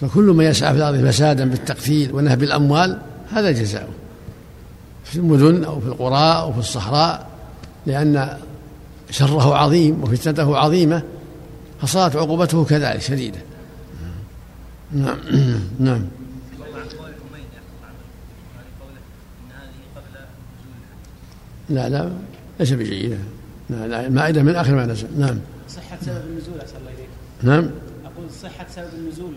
فكل 0.00 0.24
من 0.24 0.44
يسعى 0.44 0.72
في 0.72 0.78
الأرض 0.78 1.06
فسادا 1.08 1.50
بالتقتيل 1.50 2.14
ونهب 2.14 2.42
الأموال 2.42 2.98
هذا 3.32 3.50
جزاؤه. 3.50 3.92
في 5.04 5.16
المدن 5.16 5.64
أو 5.64 5.80
في 5.80 5.86
القرى 5.86 6.38
أو 6.38 6.52
في 6.52 6.58
الصحراء 6.58 7.26
لأن 7.86 8.36
شره 9.10 9.54
عظيم 9.54 10.02
وفتنته 10.02 10.56
عظيمة 10.56 11.02
فصارت 11.80 12.16
عقوبته 12.16 12.64
كذلك 12.64 13.00
شديدة. 13.00 13.38
نعم. 14.92 15.16
نعم. 15.80 16.02
لا 21.70 21.88
لا 21.88 22.10
ليس 22.60 22.72
بجيدة. 22.72 23.18
لا 23.70 23.88
لا 23.88 24.06
المائدة 24.06 24.42
من 24.42 24.54
آخر 24.54 24.74
ما 24.74 24.86
نزل 24.86 25.08
نعم. 25.18 25.38
صحة 25.68 25.98
سبب 26.00 26.22
النزول 26.30 26.60
أسأل 26.60 26.76
الله 26.76 26.90
إليك. 26.90 27.08
نعم. 27.42 27.70
أقول 28.04 28.30
صحة 28.42 28.66
سبب 28.74 28.88
النزول 28.98 29.34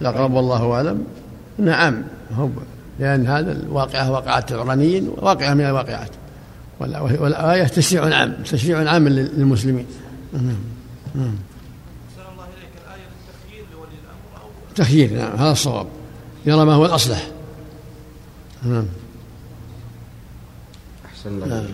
الأقرب 0.00 0.32
والله 0.32 0.72
أعلم. 0.72 1.04
نعم 1.58 2.02
هو 2.36 2.48
لأن 2.98 3.26
هذا 3.26 3.52
الواقعة 3.52 4.10
وقعت 4.10 4.52
العرانيين 4.52 5.08
واقعة 5.16 5.54
من 5.54 5.64
الواقعات. 5.64 6.10
والآية 6.80 7.64
تشريع 7.64 8.14
عام 8.14 8.34
تشريع 8.44 8.90
عام 8.90 9.08
للمسلمين. 9.08 9.86
نعم 10.32 10.44
نعم. 11.14 11.36
الله 12.32 12.44
إليك 12.44 12.70
الآية 12.84 13.06
للتخيير 13.06 13.64
لولي 13.72 13.90
الأمر 14.04 14.42
أو 14.42 14.48
تخيير 14.74 15.12
نعم 15.12 15.36
هذا 15.38 15.52
الصواب. 15.52 15.86
يرى 16.46 16.64
ما 16.64 16.74
هو 16.74 16.86
الأصلح. 16.86 17.28
نعم. 18.62 18.86
الله 21.26 21.46
نعم. 21.46 21.64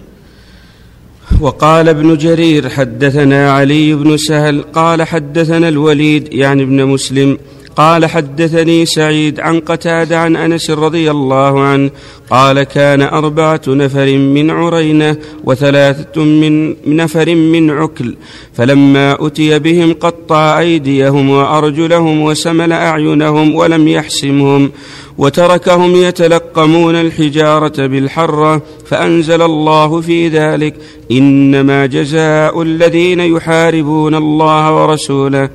وقال 1.40 1.88
ابن 1.88 2.16
جرير 2.16 2.68
حدثنا 2.68 3.52
علي 3.52 3.94
بن 3.94 4.16
سهل 4.16 4.62
قال 4.62 5.02
حدثنا 5.02 5.68
الوليد 5.68 6.32
يعني 6.32 6.62
ابن 6.62 6.84
مسلم 6.84 7.38
قال 7.76 8.06
حدثني 8.06 8.86
سعيد 8.86 9.40
عن 9.40 9.60
قتاد 9.60 10.12
عن 10.12 10.36
أنس 10.36 10.70
رضي 10.70 11.10
الله 11.10 11.60
عنه 11.60 11.90
قال 12.30 12.62
كان 12.62 13.02
أربعة 13.02 13.60
نفر 13.68 14.16
من 14.16 14.50
عرينة 14.50 15.16
وثلاثة 15.44 16.24
من 16.24 16.76
نفر 16.96 17.34
من 17.34 17.70
عكل 17.70 18.16
فلما 18.54 19.26
أتي 19.26 19.58
بهم 19.58 19.92
قطع 19.92 20.58
أيديهم 20.58 21.30
وأرجلهم 21.30 22.22
وسمل 22.22 22.72
أعينهم 22.72 23.54
ولم 23.54 23.88
يحسمهم 23.88 24.70
وتركهم 25.20 25.96
يتلقمون 25.96 26.94
الحجارة 26.96 27.86
بالحرة 27.86 28.62
فأنزل 28.86 29.42
الله 29.42 30.00
في 30.00 30.28
ذلك 30.28 30.74
إنما 31.10 31.86
جزاء 31.86 32.62
الذين 32.62 33.20
يحاربون 33.20 34.14
الله 34.14 34.74
ورسوله. 34.74 35.48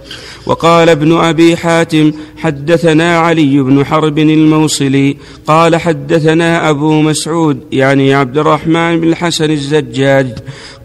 وقال 0.45 0.89
ابن 0.89 1.17
أبي 1.17 1.57
حاتم 1.57 2.11
حدثنا 2.37 3.19
علي 3.19 3.59
بن 3.61 3.85
حرب 3.85 4.19
الموصلي 4.19 5.17
قال 5.47 5.75
حدثنا 5.75 6.69
أبو 6.69 7.01
مسعود 7.01 7.59
يعني 7.71 8.13
عبد 8.13 8.37
الرحمن 8.37 8.99
بن 8.99 9.07
الحسن 9.07 9.51
الزجاج 9.51 10.27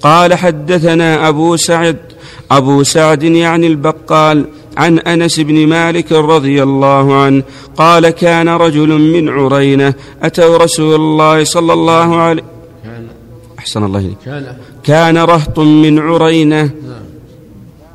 قال 0.03 0.35
حدثنا 0.35 1.29
أبو 1.29 1.57
سعد 1.57 1.97
أبو 2.51 2.83
سعد 2.83 3.23
يعني 3.23 3.67
البقال 3.67 4.45
عن 4.81 4.99
أنس 4.99 5.41
بن 5.41 5.67
مالك 5.67 6.13
رضي 6.13 6.63
الله 6.63 7.15
عنه 7.23 7.43
قال 7.77 8.11
كان 8.11 8.49
رجل 8.49 8.89
من 8.89 9.29
عرينة 9.29 9.95
أتوا 10.23 10.57
رسول 10.57 10.95
الله 10.95 11.45
صلى 11.45 11.73
الله 11.73 12.17
عليه 12.17 12.43
أحسن 13.59 13.85
الله 13.85 14.15
كان 14.85 15.19
رهط 15.19 15.59
من 15.59 15.99
عرينة 15.99 16.63
نعم. 16.63 17.10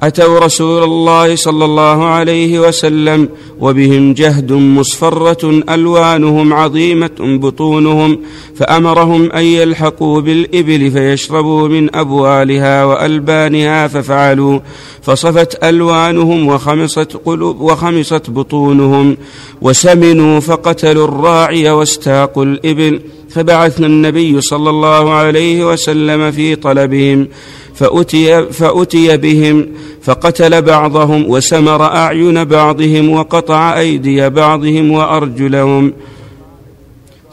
أتوا 0.04 0.40
رسول 0.40 0.84
الله 0.84 1.36
صلى 1.36 1.66
الله 1.66 2.06
عليه 2.06 2.60
وسلم 2.60 3.30
وبهم 3.60 4.14
جهد 4.14 4.52
مصفرة 4.52 5.64
ألوانهم 5.70 6.54
عظيمة 6.54 7.12
بطونهم 7.20 8.20
فأمرهم 8.56 9.32
أن 9.32 9.44
يلحقوا 9.44 10.22
بالإبل 10.22 10.92
فيشربوا 10.92 11.68
من 11.68 11.96
أبوالها 11.96 12.86
وألبانها 12.86 13.88
ففعلوا 13.88 14.60
فصفت 15.02 15.64
ألوانهم 15.64 16.48
وخمصت 16.48 17.18
قلوب 17.25 17.62
وخمصت 17.62 18.30
بطونهم 18.30 19.18
وسمنوا 19.62 20.40
فقتلوا 20.40 21.08
الراعي 21.08 21.70
واستاقوا 21.70 22.46
الإبل 22.46 23.02
فبعثنا 23.30 23.88
النبي 23.88 24.42
صلى 24.42 24.70
الله 24.70 25.14
عليه 25.14 25.72
وسلم 25.72 26.32
في 26.32 26.56
طلبهم 26.56 27.28
فأتي, 27.75 28.46
فأتي 28.46 29.17
بهم 29.17 29.67
فقتل 30.01 30.62
بعضهم 30.62 31.29
وسمر 31.29 31.84
أعين 31.84 32.44
بعضهم 32.44 33.10
وقطع 33.10 33.79
أيدي 33.79 34.29
بعضهم 34.29 34.91
وأرجلهم. 34.91 35.94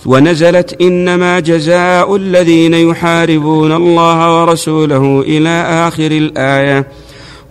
ونزلت 0.06 0.80
إنما 0.80 1.40
جزاء 1.40 2.16
الذين 2.16 2.74
يحاربون 2.74 3.72
الله 3.72 4.42
ورسوله 4.42 5.24
إلى 5.26 5.64
آخر 5.88 6.10
الآية. 6.10 6.86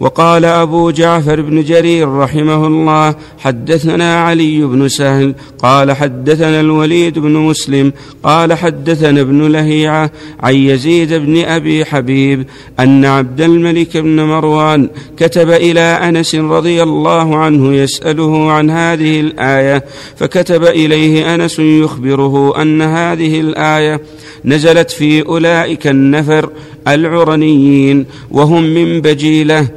وقال 0.01 0.45
أبو 0.45 0.91
جعفر 0.91 1.41
بن 1.41 1.63
جرير 1.63 2.09
رحمه 2.09 2.67
الله 2.67 3.15
حدثنا 3.39 4.23
علي 4.23 4.61
بن 4.61 4.87
سهل 4.87 5.35
قال 5.59 5.91
حدثنا 5.91 6.59
الوليد 6.59 7.19
بن 7.19 7.31
مسلم 7.31 7.93
قال 8.23 8.53
حدثنا 8.53 9.21
ابن 9.21 9.47
لهيعة 9.47 10.11
عن 10.39 10.55
يزيد 10.55 11.13
بن 11.13 11.43
أبي 11.43 11.85
حبيب 11.85 12.45
أن 12.79 13.05
عبد 13.05 13.41
الملك 13.41 13.97
بن 13.97 14.23
مروان 14.23 14.89
كتب 15.17 15.49
إلى 15.49 15.79
أنس 15.79 16.35
رضي 16.35 16.83
الله 16.83 17.35
عنه 17.35 17.73
يسأله 17.73 18.51
عن 18.51 18.69
هذه 18.69 19.19
الآية 19.19 19.85
فكتب 20.15 20.63
إليه 20.63 21.35
أنس 21.35 21.59
يخبره 21.59 22.61
أن 22.61 22.81
هذه 22.81 23.39
الآية 23.39 24.01
نزلت 24.45 24.91
في 24.91 25.25
أولئك 25.25 25.87
النفر 25.87 26.49
العرنيين 26.87 28.05
وهم 28.31 28.63
من 28.63 29.01
بجيلة. 29.01 29.67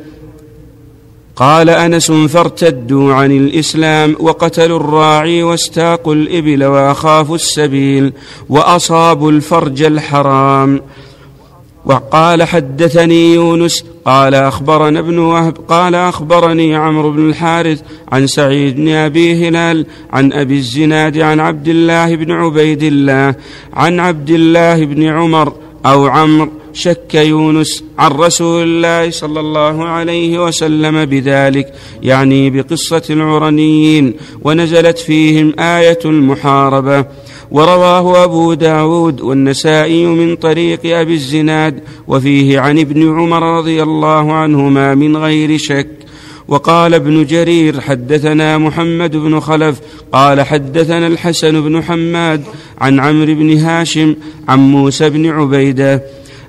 قال 1.37 1.71
أنس 1.71 2.13
فارتدوا 2.13 3.15
عن 3.15 3.33
الإسلام 3.33 4.17
وقتلوا 4.21 4.81
الراعي 4.81 5.43
واستاقوا 5.43 6.15
الإبل 6.15 6.65
وأخافوا 6.65 7.35
السبيل 7.35 8.13
وأصابوا 8.49 9.31
الفرج 9.31 9.83
الحرام. 9.83 10.81
وقال 11.85 12.43
حدثني 12.43 13.35
يونس 13.35 13.85
قال 14.05 14.35
أخبرنا 14.35 14.99
ابن 15.01 15.19
وهب 15.19 15.57
قال 15.69 15.95
أخبرني 15.95 16.77
عمرو 16.77 17.11
بن 17.11 17.29
الحارث 17.29 17.83
عن 18.13 18.27
سعيد 18.27 18.77
بن 18.77 18.89
أبي 18.89 19.49
هلال 19.49 19.87
عن 20.13 20.33
أبي 20.33 20.57
الزناد 20.57 21.19
عن 21.19 21.41
عبد 21.41 21.69
الله 21.69 22.17
بن 22.17 22.33
عبيد 22.33 22.83
الله 22.83 23.35
عن 23.75 24.01
عبد 24.01 24.31
الله 24.31 24.85
بن 24.85 25.03
عمر 25.03 25.53
أو 25.87 26.07
عمرو 26.07 26.51
شك 26.75 27.15
يونس 27.15 27.85
عن 27.99 28.11
رسول 28.11 28.63
الله 28.63 29.11
صلى 29.11 29.41
الله 29.41 29.85
عليه 29.85 30.45
وسلم 30.45 31.05
بذلك 31.05 31.75
يعني 32.03 32.51
بقصة 32.51 33.03
العرنيين 33.11 34.15
ونزلت 34.43 34.99
فيهم 34.99 35.55
آية 35.59 35.99
المحاربة. 36.05 37.07
ورواه 37.51 38.25
أبو 38.25 38.55
داود 38.55 39.21
والنسائي 39.21 40.07
من 40.07 40.37
طريق 40.37 40.81
أبي 40.99 41.15
الزناد 41.15 41.81
وفيه 42.09 42.61
عن 42.61 42.79
ابن 42.79 43.19
عمر 43.19 43.59
رضي 43.59 43.83
الله 43.83 44.33
عنهما 44.33 44.95
من 44.95 45.17
غير 45.17 45.59
شك. 45.59 45.89
وقال 46.49 46.95
ابن 46.95 47.25
جرير 47.25 47.81
حدثنا 47.81 48.59
محمد 48.59 49.17
بن 49.17 49.41
خلف 49.41 49.81
قال 50.13 50.43
حدثنا 50.43 51.07
الحسن 51.07 51.61
بن 51.61 51.83
حماد 51.83 52.45
عن 52.79 53.01
عمرو 53.01 53.35
بن 53.35 53.59
هاشم 53.59 54.15
عن 54.49 54.59
موسى 54.59 55.11
بن 55.11 55.27
عبيدة. 55.27 56.03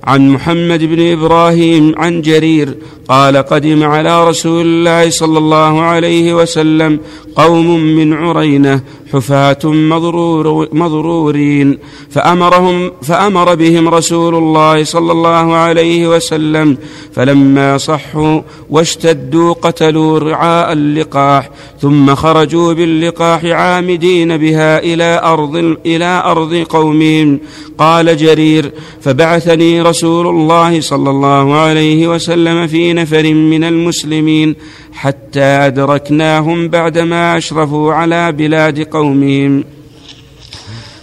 عن 0.07 0.29
محمد 0.29 0.83
بن 0.83 1.11
إبراهيم 1.11 1.93
عن 1.97 2.21
جرير 2.21 2.75
قال 3.07 3.37
قدم 3.37 3.83
على 3.83 4.27
رسول 4.29 4.65
الله 4.65 5.09
صلى 5.09 5.37
الله 5.37 5.81
عليه 5.81 6.33
وسلم 6.33 6.99
قوم 7.35 7.79
من 7.79 8.13
عرينة 8.13 8.81
حفاة 9.15 9.57
مضرور 9.65 10.67
مضرورين. 10.73 11.77
فأمرهم 12.09 12.91
فأمر 13.01 13.55
بهم 13.55 13.89
رسول 13.89 14.35
الله 14.35 14.83
صلى 14.83 15.11
الله 15.11 15.55
عليه 15.55 16.15
وسلم 16.15 16.77
فلما 17.13 17.77
صحوا 17.77 18.41
واشتدوا 18.69 19.53
قتلوا 19.53 20.19
رعاء 20.19 20.73
اللقاح 20.73 21.49
ثم 21.81 22.15
خرجوا 22.15 22.73
باللقاح 22.73 23.45
عامدين 23.45 24.37
بها 24.37 24.79
إلى 24.79 25.21
أرض 25.23 25.77
إلى 25.85 26.23
أرض 26.25 26.53
قومهم. 26.69 27.39
قال 27.77 28.17
جرير 28.17 28.71
فبعثني 29.01 29.81
رسول 29.81 30.27
الله 30.27 30.81
صلى 30.81 31.09
الله 31.09 31.53
عليه 31.55 32.07
وسلم 32.07 32.67
في 32.67 32.93
نفر 32.93 33.33
من 33.33 33.63
المسلمين 33.63 34.55
حتى 34.95 35.43
أدركناهم 35.43 36.67
بعدما 36.67 37.37
أشرفوا 37.37 37.93
على 37.93 38.31
بلاد 38.31 38.79
قومهم. 38.79 39.63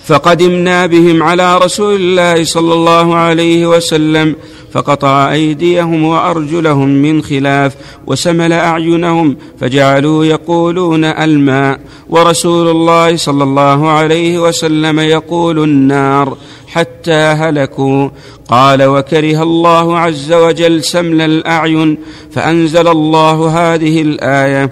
فقدمنا 0.05 0.87
بهم 0.87 1.23
على 1.23 1.59
رسول 1.59 1.95
الله 1.95 2.45
صلى 2.45 2.75
الله 2.75 3.15
عليه 3.15 3.67
وسلم 3.67 4.37
فقطع 4.73 5.33
أيديهم 5.33 6.05
وأرجلهم 6.05 6.89
من 6.89 7.23
خلاف 7.23 7.75
وسمل 8.07 8.53
أعينهم 8.53 9.37
فجعلوا 9.61 10.25
يقولون 10.25 11.05
الماء 11.05 11.81
ورسول 12.09 12.69
الله 12.71 13.17
صلى 13.17 13.45
الله 13.45 13.91
عليه 13.91 14.39
وسلم 14.39 15.01
يقول 15.01 15.65
النار. 15.65 16.37
حتى 16.73 17.13
هلكوا. 17.13 18.09
قال 18.49 18.83
وكره 18.83 19.43
الله 19.43 19.99
عز 19.99 20.33
وجل 20.33 20.85
سمل 20.85 21.21
الأعين 21.21 21.99
فأنزل 22.31 22.89
الله 22.89 23.49
هذه 23.49 24.03
الآية 24.03 24.71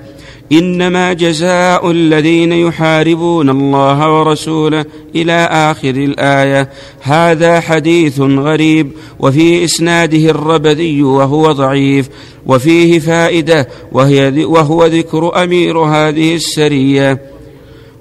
إنما 0.52 1.12
جزاء 1.12 1.90
الذين 1.90 2.53
يحاربون 2.53 3.51
الله 3.51 4.18
ورسوله 4.18 4.85
إلى 5.14 5.48
آخر 5.51 5.90
الآية. 5.90 6.70
هذا 7.01 7.61
حديث 7.61 8.20
غريب 8.20 8.90
وفي 9.18 9.64
إسناده 9.64 10.31
الربذي 10.31 11.03
وهو 11.03 11.53
ضعيف 11.53 12.09
وفيه 12.46 12.98
فائدة 12.98 13.68
وهي 13.92 14.44
وهو 14.44 14.87
ذكر 14.87 15.42
أمير 15.44 15.79
هذه 15.79 16.35
السرية. 16.35 17.39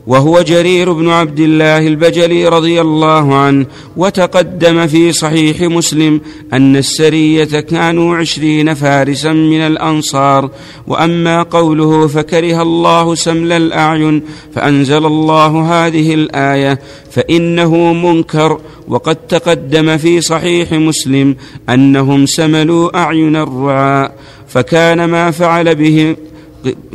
وهو 0.10 0.42
جرير 0.42 0.94
بن 0.94 1.10
عبد 1.10 1.40
الله 1.40 1.88
البجلي 1.88 2.48
رضي 2.48 2.82
الله 2.82 3.36
عنه 3.36 3.66
وتقدم 3.98 4.88
في 4.88 5.12
صحيح 5.12 5.62
مسلم 5.62 6.22
أن 6.54 6.76
السرية 6.76 7.60
كانوا 7.60 8.16
عشرين 8.16 8.74
فارسا 8.74 9.34
من 9.34 9.62
الأنصار 9.62 10.50
وأما 10.88 11.44
قوله 11.44 12.08
فكره 12.08 12.62
الله 12.62 13.16
سمل 13.16 13.52
الأعين 13.52 14.24
فأنزل 14.56 15.06
الله 15.06 15.86
هذه 15.88 16.14
الآية 16.14 16.80
فإنه 17.12 17.94
منكر 17.94 18.60
وقد 18.88 19.16
تقدم 19.16 19.98
في 19.98 20.22
صحيح 20.22 20.72
مسلم 20.72 21.36
أنهم 21.70 22.26
سملوا 22.26 22.98
أعين 22.98 23.36
الرعاء 23.36 24.16
فكان 24.48 25.06
ما 25.06 25.32
فعل 25.32 25.76
بهم 25.76 26.16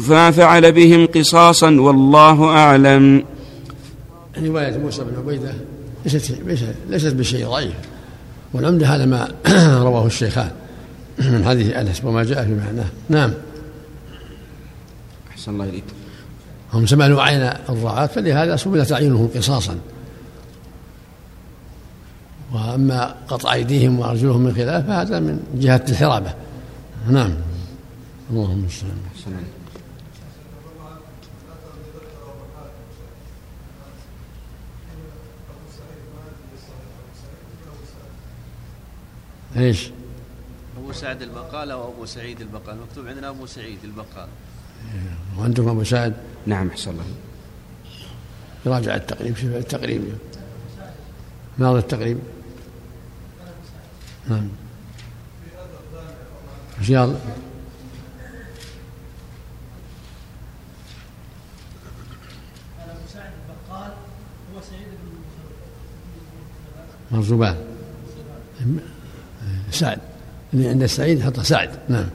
فما 0.03 0.31
فعل 0.31 0.73
بهم 0.73 1.07
قصاصا 1.07 1.71
والله 1.71 2.45
أعلم. 2.45 3.25
رواية 4.43 4.79
موسى 4.79 5.05
بن 5.05 5.17
عبيدة 5.19 5.53
ليست 6.05 6.37
ليست 6.89 7.15
بشيء 7.15 7.47
ضعيف 7.49 7.75
والعمدة 8.53 8.87
هذا 8.87 9.05
ما 9.05 9.29
رواه 9.87 10.07
الشيخان. 10.07 10.51
من 11.19 11.45
حديث 11.45 11.75
أنس 11.75 12.05
وما 12.05 12.25
جاء 12.25 12.45
في 12.45 12.55
معناه. 12.55 12.87
نعم. 13.09 13.33
أحسن 15.31 15.53
الله 15.53 15.65
إليك. 15.65 15.85
هم 16.73 16.87
سمعوا 16.87 17.23
عين 17.23 17.51
الرعاة 17.69 18.07
فلهذا 18.07 18.57
سملت 18.57 18.93
أعينهم 18.93 19.29
قصاصا. 19.37 19.77
وأما 22.53 23.15
قطع 23.29 23.53
أيديهم 23.53 24.01
وأرجلهم 24.01 24.41
من 24.41 24.55
خلاف 24.55 24.87
فهذا 24.87 25.21
من 25.21 25.41
جهة 25.55 25.85
الحرابة. 25.89 26.35
نعم. 27.09 27.35
اللهم 28.35 28.53
المستعان 28.53 29.45
إيش؟ 39.57 39.91
أبو 40.79 40.93
سعد 40.93 41.23
البقال 41.23 41.71
أو 41.71 41.93
أبو 41.93 42.07
سعيد 42.07 42.41
البقال؟ 42.41 42.77
مكتوب 42.81 43.07
عندنا 43.07 43.29
أبو 43.29 43.47
سعيد 43.47 43.79
البقال. 43.85 44.29
وعندكم 45.39 45.69
أبو 45.69 45.85
سعد؟ 45.85 46.15
نعم 46.47 46.69
أحسن 46.69 46.91
الله. 46.91 47.05
يراجع 48.67 48.95
التقريب 48.95 49.37
شوف 49.37 49.51
التقريب. 49.51 50.03
ماذا 51.59 51.79
التقريب؟ 51.79 52.19
نعم. 54.29 54.49
رياض 56.89 57.15
مرزبان 67.15 67.57
سعد. 69.71 69.99
اللي 70.55 70.69
عند 70.69 70.83
السعيد 70.83 71.23
حط 71.23 71.41
سعد. 71.41 71.71
نعم. 71.89 72.07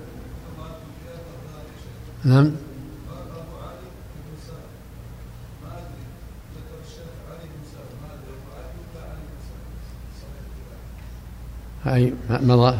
نعم. 2.25 2.51
أي 11.87 12.13
مضى. 12.29 12.77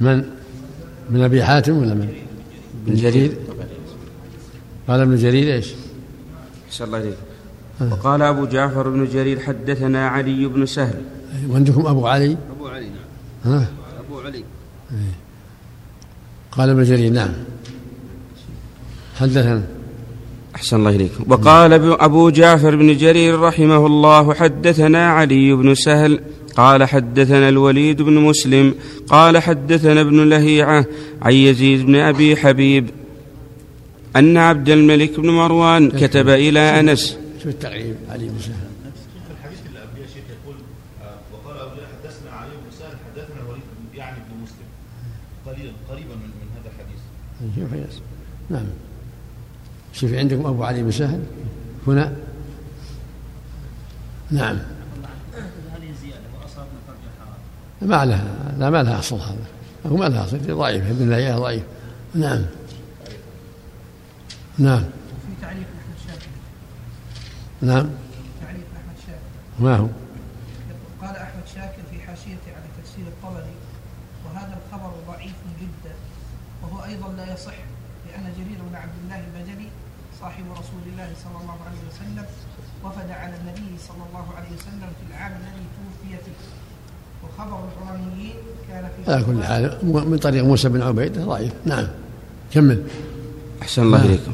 من؟ 0.00 0.24
من 1.10 1.22
أبي 1.22 1.44
حاتم 1.44 1.76
ولا 1.76 1.94
من؟ 1.94 2.14
من 2.86 2.94
جرير. 2.94 3.49
قال 4.90 5.00
ابن 5.00 5.16
جرير 5.16 5.54
إيش؟ 5.54 5.68
أحسن 6.68 6.84
الله 6.84 6.98
إليك 6.98 7.16
وقال 7.92 8.22
أبو 8.22 8.44
جعفر 8.46 8.88
بن 8.88 9.04
جرير 9.04 9.40
حدثنا 9.40 10.08
علي 10.08 10.46
بن 10.46 10.66
سهل. 10.66 11.02
وعندكم 11.50 11.86
أبو 11.86 12.06
علي؟ 12.06 12.36
أبو 12.56 12.68
علي 12.68 12.86
نعم. 13.44 13.54
ها؟ 13.54 13.68
أبو 14.06 14.20
علي. 14.20 14.44
قال 16.52 16.70
ابن 16.70 16.82
جرير 16.82 17.12
نعم. 17.12 17.30
حدثنا. 19.16 19.62
أحسن 20.54 20.76
الله 20.76 20.90
إليكم 20.90 21.24
وقال 21.28 21.72
أبو 22.00 22.30
جعفر 22.30 22.76
بن 22.76 22.96
جرير 22.96 23.40
رحمه 23.40 23.86
الله 23.86 24.34
حدثنا 24.34 25.06
علي 25.06 25.54
بن 25.54 25.74
سهل. 25.74 26.20
قال 26.56 26.84
حدثنا 26.84 27.48
الوليد 27.48 28.02
بن 28.02 28.14
مسلم. 28.14 28.74
قال 29.08 29.38
حدثنا 29.38 30.00
ابن 30.00 30.28
لهيعة 30.28 30.86
عن 31.22 31.32
يزيد 31.32 31.86
بن 31.86 31.96
أبي 31.96 32.36
حبيب. 32.36 32.90
أن 34.16 34.36
عبد 34.36 34.68
الملك 34.68 35.20
بن 35.20 35.30
مروان 35.30 35.90
كتب 35.90 36.28
إلى 36.28 36.80
أنس. 36.80 37.16
شوف 37.38 37.46
التقريب 37.46 37.96
علي 38.10 38.28
بن 38.28 38.38
سهل. 38.38 38.54
الحديث 39.30 39.58
اللي 39.66 40.08
شيخ 40.14 40.24
يقول 40.42 40.56
آه، 41.02 41.14
وقال 41.32 41.56
حدثنا 42.02 42.30
علي 42.30 42.50
بن 42.50 42.70
سهل 42.78 42.92
حدثنا 43.06 43.40
الوليد 43.44 43.62
بن- 43.62 43.98
يعني 43.98 44.16
ابن 44.16 44.42
مسلم. 44.42 44.68
قليلا 45.46 45.72
قريبا 45.90 46.14
من 46.14 46.30
من 46.40 46.48
هذا 46.56 46.70
الحديث. 46.70 47.92
شوف. 47.94 48.02
نعم. 48.50 48.66
شوف 49.92 50.12
عندكم 50.14 50.46
أبو 50.46 50.64
علي 50.64 50.82
بن 50.82 50.90
سهل؟ 50.90 51.22
هنا؟ 51.86 52.16
نعم. 54.30 54.56
هذه 54.56 55.90
الزيادة 55.90 56.20
وأصابنا 56.42 56.78
فرج 56.86 56.96
حرام 57.20 57.90
ما 57.90 58.04
لها 58.10 58.54
لا 58.58 58.70
ما 58.70 58.82
لها 58.82 58.98
أصل 58.98 59.16
هذا. 59.16 59.36
ما 59.84 60.04
لها 60.08 60.24
أصل 60.24 60.38
ضعيف 60.56 60.84
ابن 60.90 61.10
لهيعة 61.10 61.38
ضعيف. 61.38 61.62
نعم. 62.14 62.42
نعم. 64.60 64.84
في 65.26 65.32
تعليق 65.42 65.66
أحمد 65.80 65.96
شاكر 66.06 66.30
نعم. 67.62 67.88
تعليق 68.40 68.66
أحمد 68.76 68.96
شاكر 69.06 69.64
ما 69.64 69.76
هو؟ 69.76 69.88
قال 71.02 71.16
أحمد 71.16 71.46
شاكر 71.54 71.82
في 71.90 72.00
حاشيته 72.06 72.48
على 72.56 72.64
تفسير 72.82 73.04
الطبري 73.06 73.54
وهذا 74.24 74.58
الخبر 74.60 74.92
ضعيف 75.08 75.36
جدا 75.60 75.94
وهو 76.62 76.84
أيضا 76.84 77.12
لا 77.12 77.32
يصح 77.32 77.54
لأن 78.06 78.32
جرير 78.38 78.58
بن 78.70 78.76
عبد 78.76 78.96
الله 79.04 79.24
البجلي 79.26 79.68
صاحب 80.20 80.44
رسول 80.52 80.84
الله 80.92 81.08
صلى 81.24 81.42
الله 81.42 81.58
عليه 81.66 81.80
وسلم 81.90 82.26
وفد 82.84 83.10
على 83.10 83.34
النبي 83.36 83.78
صلى 83.88 84.02
الله 84.08 84.26
عليه 84.36 84.48
وسلم 84.56 84.90
في 84.98 85.04
العام 85.10 85.32
الذي 85.32 85.64
توفي 85.76 86.24
فيه. 86.24 86.32
وخبر 87.24 87.64
الحرميين 87.68 88.34
كان 88.68 88.88
في 88.96 89.12
على 89.12 89.24
كل 89.24 89.44
حال 89.44 89.78
من 89.82 90.18
طريق 90.18 90.44
موسى 90.44 90.68
بن 90.68 90.82
عبيد 90.82 91.18
ضعيف. 91.18 91.52
نعم. 91.64 91.88
كمل. 92.52 92.86
أحسن 93.62 93.82
الله 93.82 93.98
نعم. 93.98 94.06
إليكم. 94.06 94.32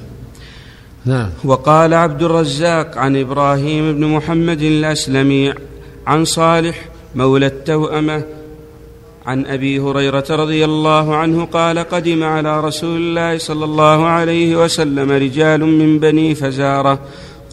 نعم. 1.07 1.29
وقال 1.45 1.95
عبد 1.95 2.23
الرزاق 2.23 2.99
عن 2.99 3.17
إبراهيم 3.17 3.93
بن 3.93 4.07
محمد 4.07 4.63
الأسلمي 4.63 5.55
عن 6.07 6.25
صالح 6.25 6.89
مولى 7.15 7.47
التوأمة 7.47 8.23
عن 9.27 9.47
أبي 9.47 9.81
هريرة 9.81 10.25
رضي 10.31 10.65
الله 10.65 11.17
عنه 11.17 11.45
قال 11.45 11.79
قدم 11.79 12.23
على 12.23 12.61
رسول 12.61 12.97
الله 12.97 13.39
صلى 13.39 13.65
الله 13.65 14.07
عليه 14.07 14.65
وسلم 14.65 15.11
رجال 15.11 15.61
من 15.61 15.99
بني 15.99 16.35
فزارة 16.35 16.99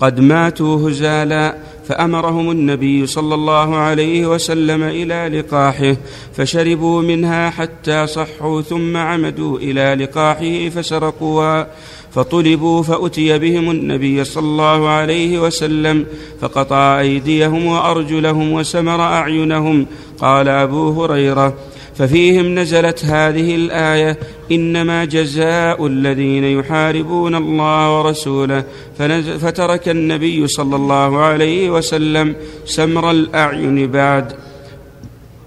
قد 0.02 0.20
ماتوا 0.20 0.90
هزالا 0.90 1.56
فأمرهم 1.88 2.52
النبي 2.52 3.06
صلى 3.06 3.36
الله 3.36 3.76
عليه 3.76 4.28
وسلم 4.28 4.84
إلى 4.84 5.40
لقاحه 5.40 5.96
فشربوا 6.34 7.02
منها 7.02 7.50
حتى 7.50 8.08
صحوا 8.08 8.62
ثم 8.62 8.98
عمدوا 8.98 9.58
إلى 9.60 10.04
لقاحه 10.04 10.70
فسرقوها 10.70 11.68
فطلبوا 12.12 12.84
فأتي 12.84 13.40
بهم 13.40 13.72
النبي 13.72 14.24
صلى 14.24 14.44
الله 14.44 14.90
عليه 14.90 15.40
وسلم 15.40 16.06
فقطع 16.42 17.00
أيديهم 17.00 17.66
وأرجلهم 17.66 18.52
وسمر 18.52 19.02
أعينهم. 19.02 19.86
قال 20.20 20.50
أبو 20.50 21.04
هريرة 21.04 21.54
ففيهم 21.98 22.60
نزلت 22.60 23.06
هذه 23.06 23.56
الآية 23.56 24.18
إنما 24.52 25.06
جزاء 25.06 25.88
الذين 25.88 26.44
يحاربون 26.44 27.36
الله 27.36 28.00
ورسوله 28.00 28.64
فترك 29.40 29.90
النبي 29.90 30.48
صلى 30.48 30.76
الله 30.76 31.20
عليه 31.20 31.70
وسلم 31.70 32.36
سمر 32.66 33.12
الأعين 33.12 33.88
بعد. 33.92 34.34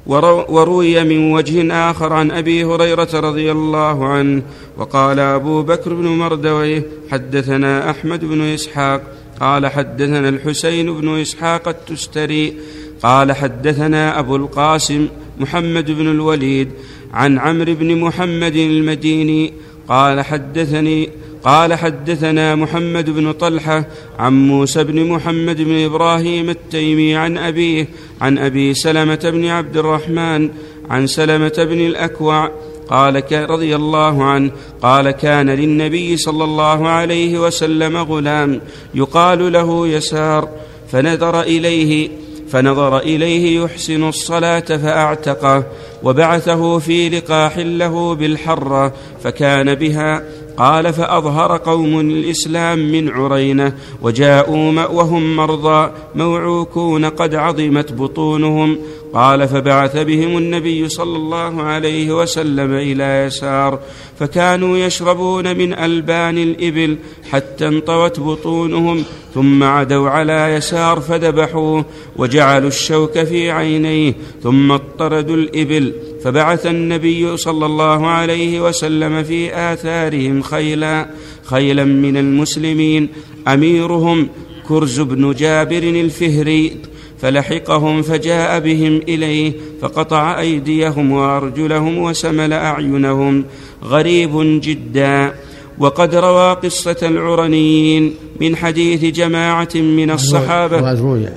ورو- 0.07 0.47
وروي 0.49 1.05
من 1.05 1.33
وجه 1.33 1.73
آخر 1.91 2.13
عن 2.13 2.31
أبي 2.31 2.65
هريرة 2.65 3.09
رضي 3.15 3.53
الله 3.53 4.07
عنه 4.07 4.43
وقال 4.77 5.21
أبو 5.21 5.63
بكر 5.63 5.95
بن 5.95 6.05
مردويه 6.07 6.83
حدثنا 7.11 7.91
أحمد 7.91 8.25
بن 8.25 8.41
إسحاق 8.41 9.03
قال 9.41 9.67
حدثنا 9.67 10.29
الحسين 10.29 11.01
بن 11.01 11.21
إسحاق 11.21 11.69
التستري 11.69 12.55
قال 13.03 13.33
حدثنا 13.33 14.19
أبو 14.19 14.37
القاسم 14.37 15.09
محمد 15.41 15.91
بن 15.91 16.11
الوليد 16.11 16.69
عن 17.13 17.39
عمرو 17.39 17.75
بن 17.75 17.97
محمد 17.97 18.57
المديني 18.57 19.53
قال 19.89 20.21
حدثني 20.21 21.09
قال 21.45 21.75
حدثنا 21.75 22.55
محمد 22.55 23.11
بن 23.11 23.33
طلحة 23.33 23.85
عن 24.19 24.47
موسى 24.47 24.85
بن 24.85 25.05
محمد 25.05 25.63
بن 25.63 25.85
إبراهيم 25.85 26.51
التيمي 26.51 27.15
عن 27.15 27.39
أبيه 27.39 27.89
عن 28.21 28.39
أبي 28.39 28.75
سلمة 28.75 29.21
بن 29.25 29.47
عبد 29.47 29.77
الرحمن 29.77 30.51
عن 30.91 31.07
سلمة 31.07 31.55
بن 31.59 31.87
الأكوع 31.87 32.51
قال 32.89 33.23
رضي 33.33 33.77
الله 33.77 34.25
عنه 34.25 34.51
قال 34.83 35.11
كان 35.11 35.51
للنبي 35.51 36.17
صلى 36.17 36.45
الله 36.45 36.89
عليه 36.89 37.39
وسلم 37.39 37.97
غلام 37.97 38.61
يقال 38.95 39.53
له 39.53 39.89
يسار 39.89 40.49
فنظر 40.89 41.41
إليه 41.43 42.09
فنظر 42.51 42.99
إليه 42.99 43.61
يحسن 43.61 44.09
الصلاة 44.09 44.61
فأعتقه 44.61 45.65
وبعثه 46.03 46.79
في 46.79 47.09
لقاح 47.09 47.59
له 47.59 48.15
بالحرة 48.15 48.93
فكان 49.23 49.75
بها 49.75 50.23
قال 50.57 50.93
فأظهر 50.93 51.57
قوم 51.57 52.01
الإسلام 52.01 52.93
من 52.93 53.09
عرينة 53.09 53.73
وجاءوا 54.03 54.87
وهم 54.87 55.37
مرضى 55.37 55.91
موعوكون 56.15 57.05
قد 57.05 57.35
عظمت 57.35 57.93
بطونهم 57.93 58.79
قال 59.15 59.49
فبعث 59.49 59.97
بهم 59.97 60.39
النبي 60.39 60.89
صلى 60.89 61.17
الله 61.17 61.63
عليه 61.63 62.23
وسلم 62.23 62.73
إلى 62.73 63.25
يسار 63.27 63.81
فكانوا 64.21 64.79
يشربون 64.79 65.57
من 65.57 65.73
ألبان 65.73 66.39
الإبل 66.39 66.97
حتى 67.31 67.69
انطوت 67.69 68.21
بطونهم 68.21 69.05
ثم 69.35 69.63
عدوا 69.63 70.11
على 70.11 70.55
يسار 70.55 71.01
فذبحوه 71.01 71.85
وجعلوا 72.17 72.69
الشوك 72.69 73.25
في 73.25 73.51
عينيه 73.51 74.15
ثم 74.43 74.73
اطردوا 74.73 75.37
الإبل 75.37 75.93
فبعث 76.25 76.67
النبي 76.67 77.37
صلى 77.37 77.67
الله 77.67 78.07
عليه 78.07 78.61
وسلم 78.69 79.23
في 79.23 79.57
آثارهم 79.57 80.43
خيلا 80.43 81.07
خيلا 81.43 81.85
من 81.85 82.17
المسلمين 82.17 83.09
أميرهم 83.49 84.29
كرز 84.69 85.01
بن 85.01 85.33
جابر 85.33 85.83
الفهري 85.83 86.77
فلحقهم 87.21 88.03
فجاء 88.03 88.61
بهم 88.61 88.97
إليه 88.97 89.53
فقطع 89.81 90.41
أيديهم 90.41 91.13
وأرجلهم 91.13 91.99
وسمل 91.99 92.53
أعينهم. 92.53 93.45
غريب 93.85 94.61
جدا. 94.63 95.35
وقد 95.79 96.15
روى 96.15 96.55
قصة 96.55 96.97
العرنيين 97.03 98.15
من 98.41 98.57
حديث 98.57 99.15
جماعة 99.15 99.69
من 99.75 100.11
الصحابة. 100.11 100.91
قد 100.91 101.01
روي 101.01 101.29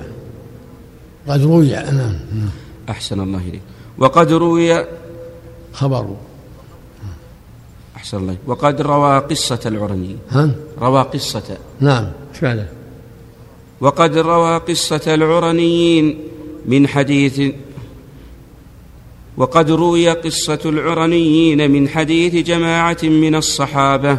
قد 1.28 1.42
روي 1.42 1.70
نعم. 1.70 2.16
أحسن 2.88 3.20
الله 3.20 3.38
إليك. 3.38 3.60
وقد 3.98 4.32
روي 4.32 4.84
خبر. 5.72 6.16
أحسن 7.96 8.16
الله 8.18 8.36
وقد 8.46 8.80
روى 8.80 9.18
قصة 9.18 9.60
العرنيين. 9.66 10.18
روى 10.80 11.02
قصة. 11.02 11.56
نعم. 11.80 12.06
إيش 12.34 12.60
وقد 13.80 14.18
روى 14.18 14.58
قصة 14.58 15.14
العرنيين 15.14 16.18
من 16.66 16.88
حديث 16.88 17.42
وقد 19.36 19.70
روي 19.70 20.10
قصة 20.10 20.58
العرنيين 20.64 21.70
من 21.70 21.88
حديث 21.88 22.34
جماعة 22.34 22.98
من 23.02 23.34
الصحابة 23.34 24.18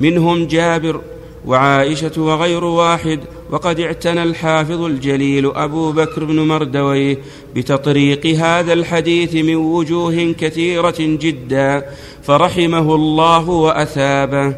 منهم 0.00 0.46
جابر 0.46 1.00
وعائشة 1.46 2.12
وغير 2.22 2.64
واحد 2.64 3.20
وقد 3.50 3.80
اعتنى 3.80 4.22
الحافظ 4.22 4.80
الجليل 4.82 5.46
أبو 5.56 5.92
بكر 5.92 6.24
بن 6.24 6.40
مردويه 6.40 7.18
بتطريق 7.56 8.26
هذا 8.26 8.72
الحديث 8.72 9.34
من 9.34 9.54
وجوه 9.54 10.34
كثيرة 10.38 10.94
جدا 10.98 11.84
فرحمه 12.22 12.94
الله 12.94 13.48
وأثابه. 13.48 14.54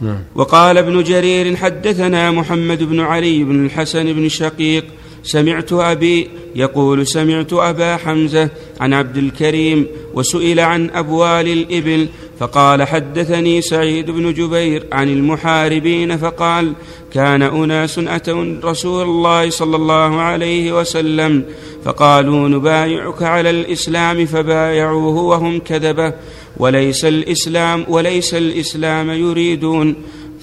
نعم. 0.00 0.18
وقال 0.34 0.78
ابن 0.78 1.02
جرير 1.02 1.56
حدثنا 1.56 2.30
محمد 2.30 2.82
بن 2.82 3.00
علي 3.00 3.44
بن 3.44 3.64
الحسن 3.66 4.12
بن 4.12 4.28
شقيق 4.28 4.84
سمعت 5.22 5.72
أبي 5.72 6.28
يقول 6.56 7.06
سمعت 7.06 7.52
أبا 7.52 7.96
حمزة 7.96 8.48
عن 8.80 8.92
عبد 8.92 9.16
الكريم 9.16 9.86
وسئل 10.14 10.60
عن 10.60 10.90
أبوال 10.90 11.48
الإبل 11.48 12.08
فقال 12.38 12.82
حدثني 12.82 13.60
سعيد 13.60 14.10
بن 14.10 14.32
جبير 14.32 14.86
عن 14.92 15.08
المحاربين 15.08 16.16
فقال 16.16 16.72
كان 17.12 17.42
أناس 17.42 17.98
أتوا 17.98 18.60
رسول 18.64 19.02
الله 19.02 19.50
صلى 19.50 19.76
الله 19.76 20.20
عليه 20.20 20.80
وسلم 20.80 21.44
فقالوا 21.84 22.48
نبايعك 22.48 23.22
على 23.22 23.50
الإسلام 23.50 24.26
فبايعوه 24.26 25.16
وهم 25.16 25.58
كذبة. 25.58 26.14
وليس 26.56 27.04
الاسلام 27.04 27.84
وليس 27.88 28.34
الإسلام 28.34 29.10
يريدون. 29.10 29.94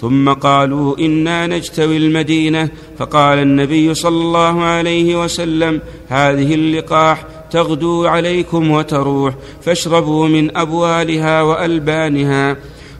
ثم 0.01 0.29
قالوا 0.29 0.97
إنا 0.97 1.47
نجتوي 1.47 1.97
المدينة. 1.97 2.69
فقال 2.97 3.39
النبي 3.39 3.93
صلى 3.93 4.21
الله 4.21 4.63
عليه 4.63 5.23
وسلم 5.23 5.81
هذه 6.07 6.53
اللقاح 6.53 7.25
تغدو 7.51 8.05
عليكم 8.05 8.71
وتروح 8.71 9.33
فاشربوا 9.61 10.27
من 10.27 10.57
أبوالها 10.57 11.41
وألبانها. 11.41 12.57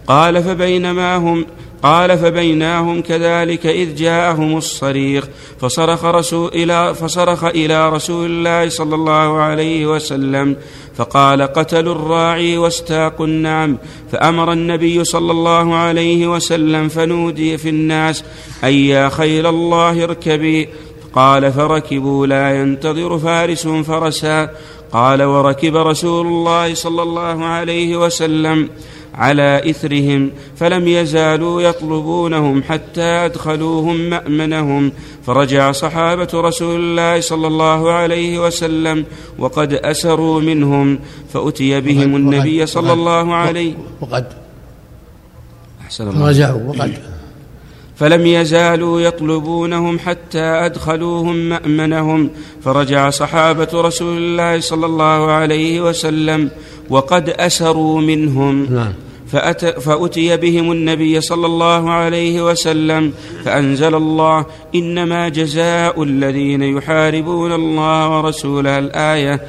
قال 0.07 0.43
فبينما 0.43 1.15
هم 1.15 1.45
قال 1.83 2.17
فبيناهم 2.17 3.01
كذلك 3.01 3.65
إذ 3.65 3.95
جاءهم 3.95 4.57
الصريخ 4.57 5.27
فصرخ 5.61 6.05
رسول 6.05 6.51
إلى 6.53 6.95
فصرخ 6.95 7.43
إلى 7.43 7.89
رسول 7.89 8.25
الله 8.25 8.69
صلى 8.69 8.95
الله 8.95 9.37
عليه 9.37 9.85
وسلم 9.85 10.55
فقال 10.95 11.41
قتلوا 11.41 11.95
الراعي 11.95 12.57
واستاقوا 12.57 13.25
النعم 13.25 13.77
فأمر 14.11 14.51
النبي 14.53 15.03
صلى 15.03 15.31
الله 15.31 15.75
عليه 15.75 16.27
وسلم 16.27 16.89
فنودي 16.89 17.57
في 17.57 17.69
الناس 17.69 18.23
أي 18.63 18.87
يا 18.87 19.09
خيل 19.09 19.47
الله 19.47 20.03
اركبي 20.03 20.69
قال 21.13 21.53
فركبوا 21.53 22.27
لا 22.27 22.61
ينتظر 22.61 23.19
فارس 23.19 23.67
فرسا 23.67 24.49
قال 24.91 25.23
وركب 25.23 25.75
رسول 25.75 26.27
الله 26.27 26.73
صلى 26.73 27.03
الله 27.03 27.45
عليه 27.45 27.97
وسلم 27.97 28.69
على 29.17 29.61
إثرهم 29.69 30.31
فلم 30.55 30.87
يزالوا 30.87 31.61
يطلبونهم 31.61 32.63
حتى 32.63 33.01
أدخلوهم 33.01 33.97
مأمنهم. 34.09 34.91
فرجع 35.25 35.71
صحابة 35.71 36.27
رسول 36.33 36.79
الله 36.79 37.19
صلى 37.21 37.47
الله 37.47 37.91
عليه 37.91 38.45
وسلم 38.45 39.05
وقد 39.39 39.73
أسروا 39.73 40.41
منهم 40.41 40.99
فأتي 41.33 41.81
بهم 41.81 42.15
النبي 42.15 42.65
صلى 42.65 42.93
الله 42.93 43.33
عليه 43.33 43.73
وقد 44.01 44.25
أحسن 45.81 46.07
الله. 46.09 46.29
رجعوا 46.29 46.61
وقد 46.69 46.93
فلم 47.97 48.25
يزالوا 48.25 49.01
يطلبونهم 49.01 49.99
حتى 49.99 50.39
أدخلوهم 50.39 51.35
مأمنهم. 51.35 52.29
فرجع 52.63 53.09
صحابة 53.09 53.67
رسول 53.73 54.17
الله 54.17 54.59
صلى 54.59 54.85
الله 54.85 55.31
عليه 55.31 55.81
وسلم 55.81 56.49
وقد 56.89 57.29
أسروا 57.29 58.01
منهم. 58.01 58.67
نعم. 58.73 58.93
فأت 59.31 59.65
فأتي 59.65 60.37
بهم 60.37 60.71
النبي 60.71 61.21
صلى 61.21 61.45
الله 61.45 61.89
عليه 61.89 62.45
وسلم 62.45 63.13
فأنزل 63.45 63.95
الله 63.95 64.45
إنما 64.75 65.29
جزاء 65.29 66.03
الذين 66.03 66.63
يحاربون 66.63 67.51
الله 67.51 68.17
ورسوله 68.17 68.79
الآية. 68.79 69.41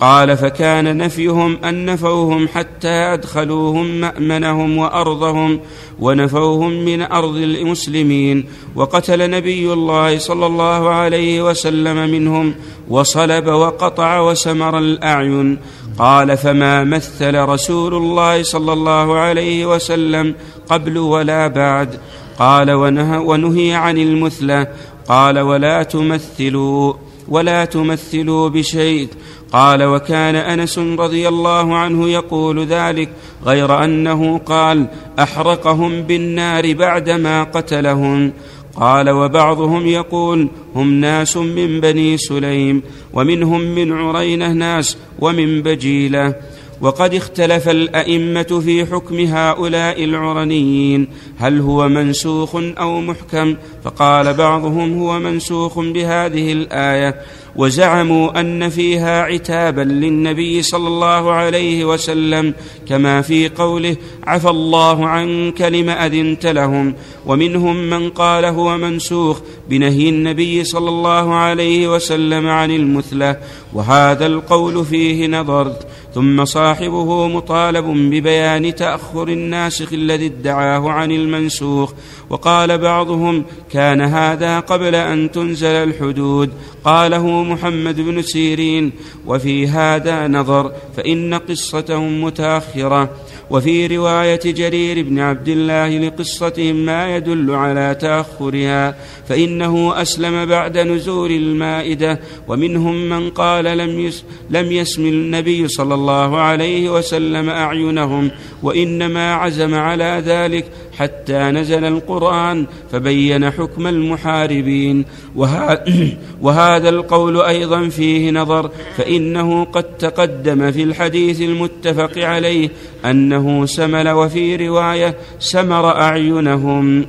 قال 0.00 0.36
فكان 0.36 0.96
نفيهم 0.96 1.58
أن 1.64 1.86
نفوهم 1.86 2.48
حتى 2.48 2.88
أدخلوهم 2.88 3.86
مأمنهم 3.86 4.78
وأرضهم 4.78 5.60
ونفوهم 6.00 6.84
من 6.84 7.02
أرض 7.02 7.36
المسلمين. 7.36 8.44
وقتل 8.74 9.30
نبي 9.30 9.72
الله 9.72 10.18
صلى 10.18 10.46
الله 10.46 10.88
عليه 10.88 11.50
وسلم 11.50 12.10
منهم 12.10 12.54
وصلب 12.88 13.46
وقطع 13.46 14.20
وسمر 14.20 14.78
الأعين. 14.78 15.58
قال 15.98 16.36
فما 16.36 16.84
مثل 16.84 17.34
رسول 17.34 17.94
الله 17.94 18.42
صلى 18.42 18.72
الله 18.72 19.18
عليه 19.18 19.66
وسلم 19.66 20.34
قبل 20.68 20.98
ولا 20.98 21.46
بعد. 21.46 21.98
قال 22.38 22.70
ونهى, 22.70 23.18
ونهي 23.18 23.74
عن 23.74 23.98
المثلى 23.98 24.68
قال 25.08 25.38
ولا 25.38 25.82
تمثلوا 25.82 26.94
ولا 27.28 27.64
تمثلوا 27.64 28.48
بشيء. 28.48 29.08
قال 29.52 29.84
وكان 29.84 30.34
أنس 30.34 30.78
رضي 30.78 31.28
الله 31.28 31.76
عنه 31.76 32.08
يقول 32.08 32.66
ذلك 32.66 33.08
غير 33.44 33.84
أنه 33.84 34.38
قال 34.38 34.86
أحرقهم 35.18 36.02
بالنار 36.02 36.72
بعدما 36.72 37.42
قتلهم. 37.44 38.32
قال 38.76 39.10
وبعضهم 39.10 39.86
يقول 39.86 40.48
هم 40.74 40.94
ناس 40.94 41.36
من 41.36 41.80
بني 41.80 42.16
سليم 42.16 42.82
ومنهم 43.12 43.60
من 43.60 43.92
عرينة 43.92 44.52
ناس 44.52 44.96
ومن 45.18 45.62
بجيلة 45.62 46.34
وقد 46.80 47.14
اختلف 47.14 47.68
الأئمة 47.68 48.60
في 48.64 48.86
حكم 48.86 49.20
هؤلاء 49.20 50.04
العرنيين 50.04 51.08
هل 51.38 51.60
هو 51.60 51.88
منسوخ 51.88 52.56
أو 52.56 53.00
محكم 53.00 53.56
فقال 53.84 54.34
بعضهم 54.34 54.98
هو 54.98 55.18
منسوخ 55.18 55.78
بهذه 55.78 56.52
الآية 56.52 57.20
وزعموا 57.56 58.40
أن 58.40 58.68
فيها 58.68 59.22
عتابا 59.22 59.80
للنبي 59.80 60.62
صلى 60.62 60.88
الله 60.88 61.32
عليه 61.32 61.84
وسلم 61.84 62.54
كما 62.88 63.22
في 63.22 63.48
قوله 63.48 63.96
عفى 64.24 64.50
الله 64.50 65.06
عنك 65.06 65.62
لم 65.62 65.90
أذنت 65.90 66.46
لهم 66.46 66.94
ومنهم 67.26 67.76
من 67.90 68.10
قال 68.10 68.44
هو 68.44 68.76
منسوخ 68.76 69.40
بنهي 69.70 70.08
النبي 70.08 70.64
صلى 70.64 70.88
الله 70.88 71.34
عليه 71.34 71.94
وسلم 71.94 72.46
عن 72.46 72.70
المثلة. 72.70 73.36
وهذا 73.76 74.26
القول 74.26 74.84
فيه 74.84 75.26
نظر 75.26 75.72
ثم 76.14 76.44
صاحبه 76.44 77.28
مطالب 77.28 77.84
ببيان 77.84 78.74
تأخر 78.74 79.28
الناسخ 79.28 79.92
الذي 79.92 80.26
ادعاه 80.26 80.90
عن 80.90 81.10
المنسوخ. 81.10 81.92
وقال 82.30 82.78
بعضهم 82.78 83.44
كان 83.72 84.00
هذا 84.00 84.60
قبل 84.60 84.94
أن 84.94 85.30
تنزل 85.30 85.66
الحدود. 85.68 86.50
قاله 86.84 87.42
محمد 87.42 88.00
بن 88.00 88.22
سيرين 88.22 88.92
وفي 89.26 89.66
هذا 89.66 90.28
نظر 90.28 90.72
فإن 90.96 91.34
قصتهم 91.34 92.24
متأخرة. 92.24 93.10
وفي 93.50 93.86
رواية 93.86 94.40
جرير 94.44 95.02
بن 95.02 95.18
عبد 95.18 95.48
الله 95.48 95.98
لقصتهم 95.98 96.76
ما 96.76 97.16
يدل 97.16 97.50
على 97.50 97.96
تأخرها 98.00 98.96
فإنه 99.28 100.02
أسلم 100.02 100.44
بعد 100.44 100.78
نزول 100.78 101.30
المائدة. 101.30 102.20
ومنهم 102.48 103.08
من 103.08 103.30
قال 103.30 103.65
لم 103.74 104.00
يس 104.00 104.24
لم 104.50 104.72
يسم 104.72 105.06
النبي 105.06 105.68
صلى 105.68 105.94
الله 105.94 106.38
عليه 106.38 106.90
وسلم 106.90 107.50
أعينهم 107.50 108.30
وإنما 108.62 109.34
عزم 109.34 109.74
على 109.74 110.22
ذلك 110.26 110.66
حتى 110.98 111.38
نزل 111.38 111.84
القرآن 111.84 112.66
فبين 112.92 113.50
حكم 113.50 113.86
المحاربين. 113.86 115.04
وها 115.36 115.84
وهذا 116.42 116.88
القول 116.88 117.40
أيضا 117.40 117.88
فيه 117.88 118.30
نظر 118.30 118.70
فإنه 118.96 119.64
قد 119.64 119.84
تقدم 119.96 120.70
في 120.72 120.82
الحديث 120.82 121.40
المتفق 121.40 122.18
عليه 122.18 122.70
أنه 123.04 123.66
سمل 123.66 124.08
وفي 124.08 124.56
رواية 124.68 125.16
سمر 125.38 126.00
أعينهم. 126.00 127.06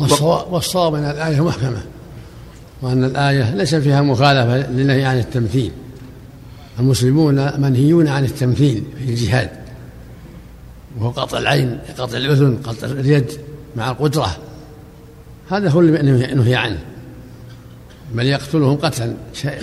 والصواب 0.00 0.52
والصواب 0.52 0.94
أن 0.94 1.04
الآية 1.04 1.40
وأن 2.84 3.04
الآية 3.04 3.54
ليس 3.54 3.74
فيها 3.74 4.02
مخالفة 4.02 4.70
للنهي 4.70 5.04
عن 5.04 5.18
التمثيل. 5.18 5.70
المسلمون 6.78 7.60
منهيون 7.60 8.08
عن 8.08 8.24
التمثيل 8.24 8.84
في 8.98 9.10
الجهاد 9.10 9.50
وهو 10.98 11.10
قطع 11.10 11.38
العين 11.38 11.78
قطع 11.98 12.16
الأذن 12.16 12.56
قطع 12.56 12.86
اليد 12.86 13.30
مع 13.76 13.90
القدرة. 13.90 14.36
هذا 15.50 15.70
هو 15.70 15.80
اللي 15.80 16.34
نهي 16.34 16.54
عنه. 16.54 16.78
بل 18.14 18.26
يقتلهم 18.26 18.76
قتلا 18.76 19.14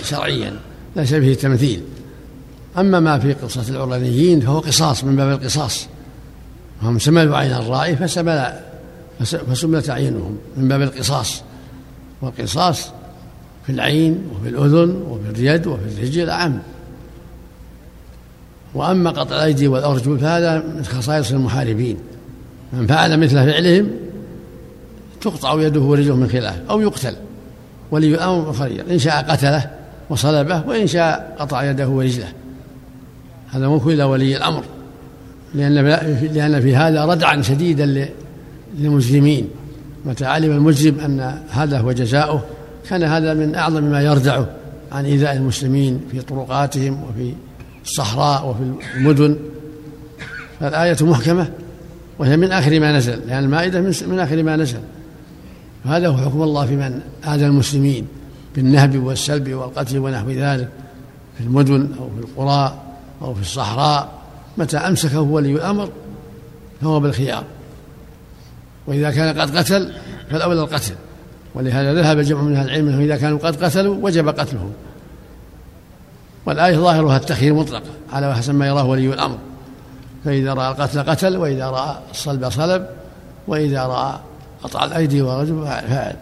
شرعيا 0.04 0.56
ليس 0.96 1.14
فيه 1.14 1.34
تمثيل. 1.34 1.82
أما 2.78 3.00
ما 3.00 3.18
في 3.18 3.32
قصة 3.32 3.68
العرانيين 3.68 4.40
فهو 4.40 4.58
قصاص 4.58 5.04
من 5.04 5.16
باب 5.16 5.40
القصاص. 5.40 5.86
هم 6.82 6.98
سملوا 6.98 7.36
عين 7.36 7.52
الرائي 7.52 7.96
فسمل 7.96 8.60
فسملت 9.20 9.90
أعينهم 9.90 10.38
من 10.56 10.68
باب 10.68 10.82
القصاص. 10.82 11.42
والقصاص 12.22 12.90
في 13.66 13.72
العين 13.72 14.18
وفي 14.34 14.48
الأذن 14.48 14.90
وفي 15.08 15.30
اليد 15.30 15.66
وفي 15.66 15.84
الرجل 15.98 16.30
عام 16.30 16.62
وأما 18.74 19.10
قطع 19.10 19.36
الأيدي 19.36 19.68
والأرجل 19.68 20.18
فهذا 20.18 20.58
من 20.76 20.84
خصائص 20.84 21.32
المحاربين. 21.32 21.96
من 22.72 22.86
فعل 22.86 23.20
مثل 23.20 23.34
فعلهم 23.34 23.90
تقطع 25.20 25.62
يده 25.62 25.80
ورجله 25.80 26.16
من 26.16 26.28
خلاف 26.28 26.60
أو 26.70 26.80
يقتل. 26.80 27.14
ولي 27.90 28.14
الأمر 28.14 28.52
خير 28.52 28.84
إن 28.90 28.98
شاء 28.98 29.30
قتله 29.30 29.70
وصلبه 30.10 30.66
وإن 30.66 30.86
شاء 30.86 31.36
قطع 31.38 31.70
يده 31.70 31.88
ورجله. 31.88 32.28
هذا 33.50 33.68
ملك 33.68 33.86
إلى 33.86 34.04
ولي 34.04 34.36
الأمر. 34.36 34.64
لأن 35.54 35.74
لأن 36.34 36.60
في 36.60 36.76
هذا 36.76 37.04
ردعا 37.04 37.42
شديدا 37.42 38.08
للمجرمين. 38.78 39.48
متى 40.04 40.24
علم 40.24 40.52
المجرم 40.52 41.00
أن 41.00 41.38
هذا 41.50 41.78
هو 41.78 41.92
جزاؤه. 41.92 42.42
كان 42.88 43.02
هذا 43.02 43.34
من 43.34 43.54
أعظم 43.54 43.84
ما 43.84 44.02
يردعه 44.02 44.46
عن 44.92 45.04
إيذاء 45.04 45.36
المسلمين 45.36 46.00
في 46.10 46.20
طرقاتهم 46.20 47.02
وفي 47.02 47.34
الصحراء 47.84 48.48
وفي 48.48 48.72
المدن. 48.96 49.36
فالآية 50.60 50.96
محكمة 51.00 51.50
وهي 52.18 52.36
من 52.36 52.52
آخر 52.52 52.80
ما 52.80 52.96
نزل 52.96 53.20
لأن 53.26 53.44
المائدة 53.44 53.80
من, 53.80 54.20
آخر 54.20 54.42
ما 54.42 54.56
نزل. 54.56 54.80
وهذا 55.84 56.08
هو 56.08 56.16
حكم 56.16 56.42
الله 56.42 56.66
في 56.66 56.76
من؟ 56.76 57.00
آذى 57.24 57.46
المسلمين 57.46 58.06
بالنهب 58.54 58.96
والسلب 58.96 59.52
والقتل 59.54 59.98
ونحو 59.98 60.30
ذلك 60.30 60.68
في 61.38 61.44
المدن 61.44 61.88
أو 61.98 62.10
في 62.16 62.24
القرى 62.24 62.82
أو 63.22 63.34
في 63.34 63.40
الصحراء. 63.40 64.12
متى 64.58 64.76
أمسكه 64.76 65.20
ولي 65.20 65.52
الأمر 65.52 65.90
فهو 66.80 67.00
بالخيار. 67.00 67.44
وإذا 68.86 69.10
كان 69.10 69.40
قد 69.40 69.56
قتل 69.56 69.92
فالأولى 70.30 70.60
القتل. 70.60 70.94
ولهذا 71.54 71.94
ذهب 71.94 72.20
جمع 72.20 72.42
من 72.42 72.56
أهل 72.56 72.66
العلم 72.66 72.88
أنه 72.88 73.04
إذا 73.04 73.16
كانوا 73.16 73.38
قد 73.38 73.64
قتلوا 73.64 73.96
وجب 74.02 74.28
قتلهم. 74.28 74.72
والآية 76.46 76.76
ظاهرها 76.76 77.16
التخيير 77.16 77.54
مطلقة 77.54 77.90
على 78.12 78.34
حسب 78.34 78.54
ما 78.54 78.66
يراه 78.66 78.84
ولي 78.84 79.14
الأمر. 79.14 79.38
فإذا 80.24 80.54
رأى 80.54 80.68
القتل 80.70 81.02
قتل 81.02 81.36
وإذا 81.36 81.70
رأى 81.70 81.96
الصلب 82.10 82.48
صلب 82.48 82.86
وإذا 83.48 83.86
رأى 83.86 84.18
قطع 84.62 84.84
الأيدي 84.84 85.22
والرجل 85.22 85.64
فعل 85.64 86.16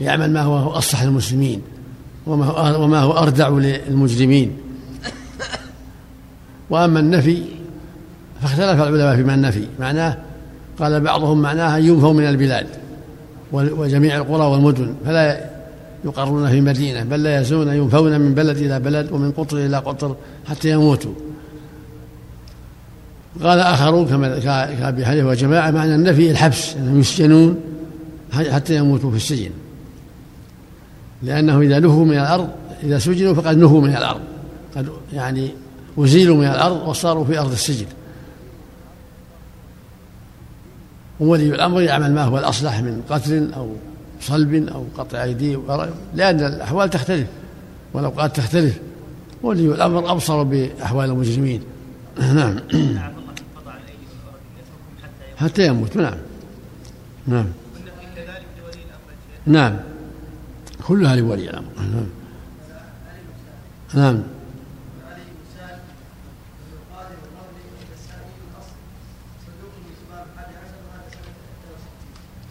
يعمل 0.00 0.32
ما 0.32 0.42
هو 0.42 0.70
أصلح 0.70 1.02
للمسلمين 1.02 1.62
وما 2.26 2.46
هو 2.46 2.84
وما 2.84 3.00
هو 3.00 3.12
أردع 3.12 3.48
للمجرمين. 3.48 4.56
وأما 6.70 7.00
النفي 7.00 7.42
فاختلف 8.42 8.82
العلماء 8.82 9.16
في 9.16 9.22
معنى 9.22 9.34
النفي. 9.34 9.66
معناه 9.80 10.16
قال 10.78 11.00
بعضهم 11.00 11.42
معناها 11.42 11.78
ينفوا 11.78 12.12
من 12.12 12.28
البلاد. 12.28 12.66
وجميع 13.52 14.16
القرى 14.16 14.46
والمدن 14.46 14.94
فلا 15.06 15.50
يقرون 16.04 16.50
في 16.50 16.60
مدينة 16.60 17.04
بل 17.04 17.22
لا 17.22 17.40
يزون 17.40 17.68
ينفون 17.68 18.20
من 18.20 18.34
بلد 18.34 18.56
إلى 18.56 18.80
بلد 18.80 19.12
ومن 19.12 19.32
قطر 19.32 19.56
إلى 19.56 19.76
قطر 19.76 20.16
حتى 20.48 20.70
يموتوا. 20.70 21.12
قال 23.42 23.58
آخرون 23.60 24.06
كما 24.06 24.38
كأبي 24.38 25.06
حنيفة 25.06 25.28
وجماعة 25.28 25.70
معنى 25.70 25.94
النفي 25.94 26.30
الحبس 26.30 26.76
أنهم 26.76 27.00
يسجنون 27.00 27.60
حتى 28.32 28.76
يموتوا 28.76 29.10
في 29.10 29.16
السجن. 29.16 29.50
لأنه 31.22 31.60
إذا 31.60 31.78
نهوا 31.78 32.04
من 32.04 32.18
الأرض 32.18 32.48
إذا 32.82 32.98
سجنوا 32.98 33.34
فقد 33.34 33.56
نهوا 33.58 33.80
من 33.80 33.96
الأرض 33.96 34.20
قد 34.76 34.88
يعني 35.12 35.50
أزيلوا 35.98 36.36
من 36.36 36.46
الأرض 36.46 36.88
وصاروا 36.88 37.24
في 37.24 37.38
أرض 37.38 37.52
السجن. 37.52 37.86
وولي 41.20 41.48
الأمر 41.48 41.80
يعمل 41.80 42.14
ما 42.14 42.24
هو 42.24 42.38
الأصلح 42.38 42.80
من 42.80 43.02
قتل 43.10 43.52
أو 43.56 43.68
صلب 44.20 44.68
أو 44.68 44.84
قطع 44.98 45.22
أيدي 45.22 45.58
لأن 46.14 46.40
الأحوال 46.40 46.90
تختلف 46.90 47.26
والأوقات 47.92 48.36
تختلف. 48.36 48.78
ولي 49.42 49.66
الأمر 49.66 50.12
أبصر 50.12 50.42
بأحوال 50.42 51.10
المجرمين. 51.10 51.62
نعم. 52.18 52.58
حتى 55.36 55.66
يموت. 55.66 55.96
نعم. 55.96 56.16
نعم. 57.26 57.46
نعم. 59.46 59.76
كلها 60.86 61.16
لولي 61.16 61.50
الأمر. 61.50 61.68
نعم. 61.78 62.06
نعم. 63.94 64.22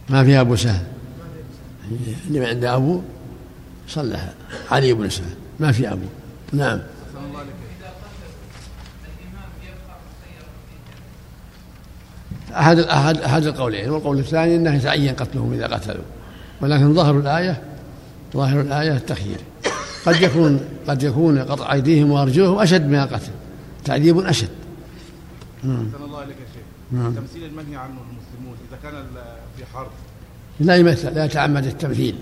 ما 0.10 0.24
فيها 0.24 0.42
أبو 0.42 0.56
سهل. 0.56 0.86
اللي 2.28 2.46
عند 2.46 2.64
أبو 2.64 3.02
صلح 3.88 4.34
علي 4.72 4.94
بن 4.94 5.10
سهل. 5.10 5.36
ما 5.60 5.72
في 5.72 5.92
أبو. 5.92 6.06
نعم. 6.54 6.80
أحد 12.52 12.80
أحد 12.80 13.18
أحد 13.18 13.46
القولين. 13.46 13.90
والقول 13.90 14.20
الثاني 14.20 14.56
أنه 14.56 14.76
يتعين 14.76 15.16
قتلهم 15.16 15.54
إذا 15.54 15.68
قتلوا. 15.68 16.04
ولكن 16.62 16.94
ظاهر 16.94 17.20
الآية 17.20 17.62
ظاهر 18.34 18.62
الآية 18.62 18.92
التخيير. 18.92 19.40
قد 20.06 20.22
يكون 20.22 20.60
قد 20.88 21.04
يكون 21.04 21.40
قطع 21.40 21.74
أيديهم 21.74 22.12
وأرجلهم 22.12 22.60
أشد 22.60 22.88
من 22.88 22.96
القتل. 22.96 23.32
تعذيب 23.86 24.20
أشد. 24.20 24.50
نعم. 25.68 25.88
الله 26.06 26.20
عليك 26.20 26.36
يا 26.36 26.48
شيخ. 26.54 26.68
نعم. 26.92 27.14
تمثيل 27.14 27.44
المنهي 27.44 27.76
عنه 27.76 27.98
المسلمون 28.10 28.56
إذا 28.70 28.78
كان 28.84 28.94
في 29.58 29.66
حرب. 29.74 29.92
لا 30.60 30.76
يمثل 30.76 31.14
لا 31.16 31.26
يتعمد 31.26 31.66
التمثيل. 31.66 32.16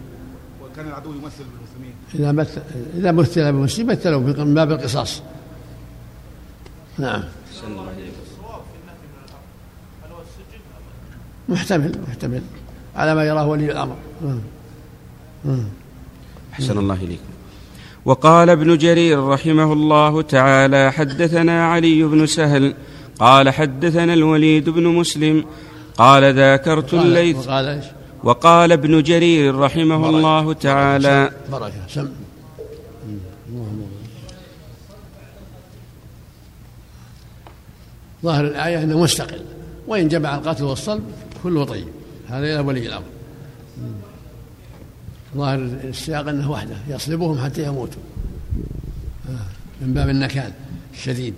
وكان 0.64 0.88
العدو 0.88 1.14
يمثل 1.14 1.44
بالمسلمين. 1.52 1.96
إذا 2.16 2.32
مثل 2.32 2.62
إذا 2.98 3.12
مثل 3.12 3.52
بالمسلمين 3.52 3.92
مثلوا 3.92 4.20
من 4.20 4.54
باب 4.54 4.72
القصاص 4.72 5.22
نعم. 6.98 7.24
محتمل 11.50 11.96
محتمل. 12.08 12.42
على 12.96 13.16
ما 13.16 13.24
يراه 13.24 13.48
ولي 13.48 13.72
الأمر. 13.72 13.96
أحسن 16.54 16.78
الله 16.78 16.96
إليكم 16.96 17.24
وقال 18.06 18.50
ابن 18.50 18.78
جرير 18.78 19.28
رحمه 19.28 19.74
الله 19.74 20.22
تعالى 20.22 20.92
حدثنا 20.92 21.68
علي 21.68 22.04
بن 22.04 22.26
سهل 22.26 22.76
قال 23.20 23.50
حدثنا 23.50 24.14
الوليد 24.14 24.70
بن 24.70 24.84
مسلم 24.84 25.46
قال 25.98 26.36
ذاكرت 26.36 26.94
الليث 26.94 27.38
وقال 27.38 27.66
إيش؟ 27.66 27.86
وقال 28.24 28.72
ابن 28.72 29.04
جرير 29.04 29.56
رحمه 29.56 30.10
الله 30.10 30.54
تعالى. 30.54 31.32
بركة. 31.52 31.74
سم. 31.88 32.10
ظاهر 38.24 38.46
الآية 38.48 38.84
أنه 38.84 39.00
مستقل. 39.00 39.42
وإن 39.88 40.08
جمع 40.08 40.36
القتل 40.36 40.64
والصلب 40.64 41.04
كله 41.44 41.64
طيب. 41.64 41.88
هذا 42.28 42.46
إلى 42.46 42.60
ولي 42.60 42.88
الأمر. 42.88 43.06
ظاهر 45.36 45.60
السياق 45.60 46.28
أنه 46.28 46.52
وحده. 46.52 46.76
يصلبهم 46.90 47.46
حتى 47.46 47.66
يموتوا. 47.66 48.02
من 49.82 49.94
باب 49.94 50.10
النكال 50.10 50.52
الشديد. 50.94 51.34